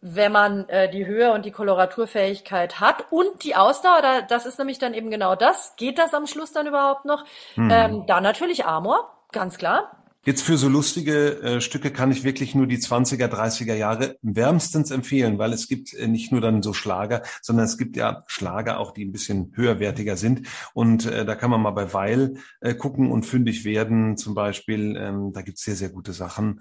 wenn 0.00 0.32
man 0.32 0.68
äh, 0.68 0.90
die 0.90 1.06
Höhe 1.06 1.32
und 1.32 1.44
die 1.44 1.50
Koloraturfähigkeit 1.50 2.80
hat 2.80 3.06
und 3.10 3.42
die 3.42 3.56
Ausdauer, 3.56 4.02
da, 4.02 4.22
das 4.22 4.46
ist 4.46 4.58
nämlich 4.58 4.78
dann 4.78 4.94
eben 4.94 5.10
genau 5.10 5.34
das. 5.34 5.74
Geht 5.76 5.98
das 5.98 6.14
am 6.14 6.26
Schluss 6.26 6.52
dann 6.52 6.66
überhaupt 6.66 7.04
noch? 7.04 7.24
Mhm. 7.56 7.70
Ähm, 7.70 8.06
dann 8.06 8.22
natürlich 8.22 8.64
Amor, 8.66 9.10
ganz 9.32 9.58
klar. 9.58 10.04
Jetzt 10.26 10.42
für 10.42 10.56
so 10.56 10.70
lustige 10.70 11.42
äh, 11.42 11.60
Stücke 11.60 11.90
kann 11.90 12.10
ich 12.10 12.24
wirklich 12.24 12.54
nur 12.54 12.66
die 12.66 12.78
20er, 12.78 13.26
30er 13.26 13.74
Jahre 13.74 14.16
wärmstens 14.22 14.90
empfehlen, 14.90 15.38
weil 15.38 15.52
es 15.52 15.68
gibt 15.68 15.92
äh, 15.92 16.06
nicht 16.06 16.32
nur 16.32 16.40
dann 16.40 16.62
so 16.62 16.72
Schlager, 16.72 17.22
sondern 17.42 17.66
es 17.66 17.76
gibt 17.76 17.94
ja 17.96 18.24
Schlager 18.26 18.80
auch, 18.80 18.92
die 18.92 19.04
ein 19.04 19.12
bisschen 19.12 19.52
höherwertiger 19.54 20.16
sind. 20.16 20.46
Und 20.72 21.04
äh, 21.04 21.26
da 21.26 21.34
kann 21.34 21.50
man 21.50 21.60
mal 21.60 21.72
bei 21.72 21.92
Weil 21.92 22.38
äh, 22.60 22.74
gucken 22.74 23.10
und 23.10 23.26
fündig 23.26 23.66
werden 23.66 24.16
zum 24.16 24.34
Beispiel. 24.34 24.96
Ähm, 24.96 25.32
da 25.34 25.42
gibt's 25.42 25.62
sehr, 25.62 25.76
sehr 25.76 25.90
gute 25.90 26.14
Sachen. 26.14 26.60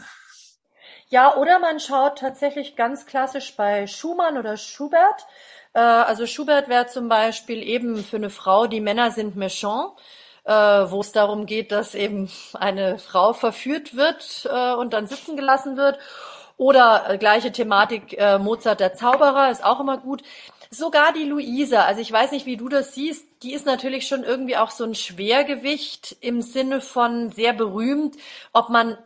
Ja, 1.14 1.36
oder 1.36 1.60
man 1.60 1.80
schaut 1.80 2.18
tatsächlich 2.18 2.76
ganz 2.76 3.06
klassisch 3.06 3.56
bei 3.56 3.86
Schumann 3.86 4.36
oder 4.36 4.58
Schubert. 4.58 5.28
Äh, 5.74 5.80
also 5.80 6.26
Schubert 6.26 6.70
wäre 6.70 6.88
zum 6.88 7.08
Beispiel 7.08 7.62
eben 7.62 8.04
für 8.04 8.16
eine 8.16 8.32
Frau, 8.32 8.66
die 8.66 8.82
Männer 8.82 9.12
sind 9.12 9.38
méchant 9.38 9.92
äh, 10.46 10.52
wo 10.52 11.02
es 11.02 11.12
darum 11.12 11.46
geht, 11.46 11.72
dass 11.72 11.94
eben 11.94 12.32
eine 12.56 12.98
Frau 12.98 13.34
verführt 13.34 13.96
wird 13.96 14.50
äh, 14.52 14.74
und 14.74 14.94
dann 14.94 15.06
sitzen 15.06 15.36
gelassen 15.38 15.78
wird. 15.78 16.00
Oder 16.58 17.06
äh, 17.10 17.18
gleiche 17.20 17.52
Thematik, 17.52 18.18
äh, 18.18 18.40
Mozart 18.40 18.80
der 18.80 18.96
Zauberer 18.96 19.52
ist 19.52 19.64
auch 19.64 19.80
immer 19.80 20.00
gut. 20.00 20.24
Sogar 20.72 21.14
die 21.14 21.26
Luisa, 21.26 21.86
also 21.86 22.02
ich 22.02 22.12
weiß 22.12 22.32
nicht, 22.32 22.48
wie 22.48 22.58
du 22.58 22.68
das 22.68 22.96
siehst, 22.96 23.28
die 23.44 23.54
ist 23.54 23.68
natürlich 23.68 24.08
schon 24.08 24.24
irgendwie 24.24 24.58
auch 24.58 24.72
so 24.72 24.84
ein 24.84 24.96
Schwergewicht 24.96 26.18
im 26.22 26.42
Sinne 26.42 26.82
von 26.82 27.30
sehr 27.30 27.54
berühmt. 27.54 28.16
Ob 28.54 28.70
man 28.70 28.98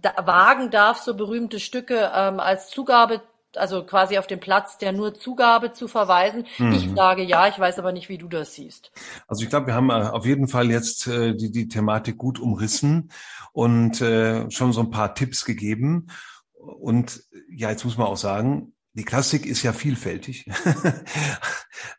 da 0.00 0.14
wagen 0.26 0.70
darf, 0.70 0.98
so 0.98 1.14
berühmte 1.16 1.60
Stücke 1.60 2.10
ähm, 2.14 2.40
als 2.40 2.70
Zugabe 2.70 3.22
also 3.56 3.84
quasi 3.84 4.18
auf 4.18 4.26
den 4.26 4.40
Platz 4.40 4.78
der 4.78 4.92
nur 4.92 5.14
Zugabe 5.14 5.72
zu 5.72 5.88
verweisen. 5.88 6.46
Mhm. 6.58 6.72
Ich 6.72 6.90
sage 6.94 7.22
ja, 7.22 7.46
ich 7.48 7.58
weiß 7.58 7.78
aber 7.78 7.92
nicht, 7.92 8.08
wie 8.08 8.18
du 8.18 8.28
das 8.28 8.54
siehst. 8.54 8.92
Also 9.28 9.44
ich 9.44 9.48
glaube, 9.48 9.68
wir 9.68 9.74
haben 9.74 9.90
äh, 9.90 9.94
auf 9.94 10.26
jeden 10.26 10.48
Fall 10.48 10.70
jetzt 10.70 11.06
äh, 11.06 11.34
die, 11.34 11.50
die 11.50 11.68
Thematik 11.68 12.18
gut 12.18 12.38
umrissen 12.38 13.10
und 13.52 14.00
äh, 14.00 14.50
schon 14.50 14.72
so 14.72 14.80
ein 14.80 14.90
paar 14.90 15.14
Tipps 15.14 15.44
gegeben. 15.44 16.08
Und 16.52 17.22
ja, 17.48 17.70
jetzt 17.70 17.84
muss 17.84 17.98
man 17.98 18.06
auch 18.06 18.16
sagen, 18.16 18.74
die 18.94 19.04
Klassik 19.04 19.44
ist 19.44 19.62
ja 19.62 19.72
vielfältig. 19.72 20.46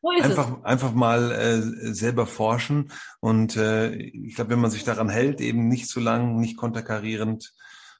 So 0.02 0.12
ist 0.12 0.26
einfach, 0.26 0.58
es. 0.60 0.66
einfach 0.66 0.94
mal 0.94 1.32
äh, 1.32 1.94
selber 1.94 2.26
forschen. 2.26 2.92
Und 3.20 3.56
äh, 3.56 3.94
ich 3.96 4.36
glaube, 4.36 4.52
wenn 4.52 4.60
man 4.60 4.72
sich 4.72 4.84
daran 4.84 5.10
hält, 5.10 5.42
eben 5.42 5.68
nicht 5.68 5.88
zu 5.88 6.00
lang, 6.00 6.38
nicht 6.38 6.58
konterkarierend, 6.58 7.54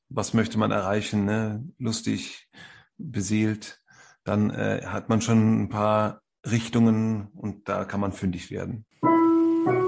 was 0.10 0.34
möchte 0.34 0.58
man 0.58 0.72
erreichen, 0.72 1.26
ne? 1.26 1.64
lustig, 1.78 2.50
beseelt, 2.98 3.82
dann 4.24 4.50
äh, 4.50 4.84
hat 4.86 5.10
man 5.10 5.22
schon 5.22 5.64
ein 5.64 5.70
paar 5.70 6.22
Richtungen 6.46 7.28
und 7.36 7.68
da 7.70 7.86
kann 7.86 8.00
man 8.00 8.14
fündig 8.14 8.52
werden. 8.52 8.86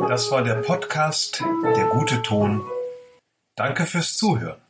Das 0.07 0.31
war 0.31 0.43
der 0.43 0.55
Podcast 0.55 1.43
Der 1.75 1.87
gute 1.89 2.21
Ton. 2.21 2.63
Danke 3.55 3.85
fürs 3.85 4.17
Zuhören. 4.17 4.61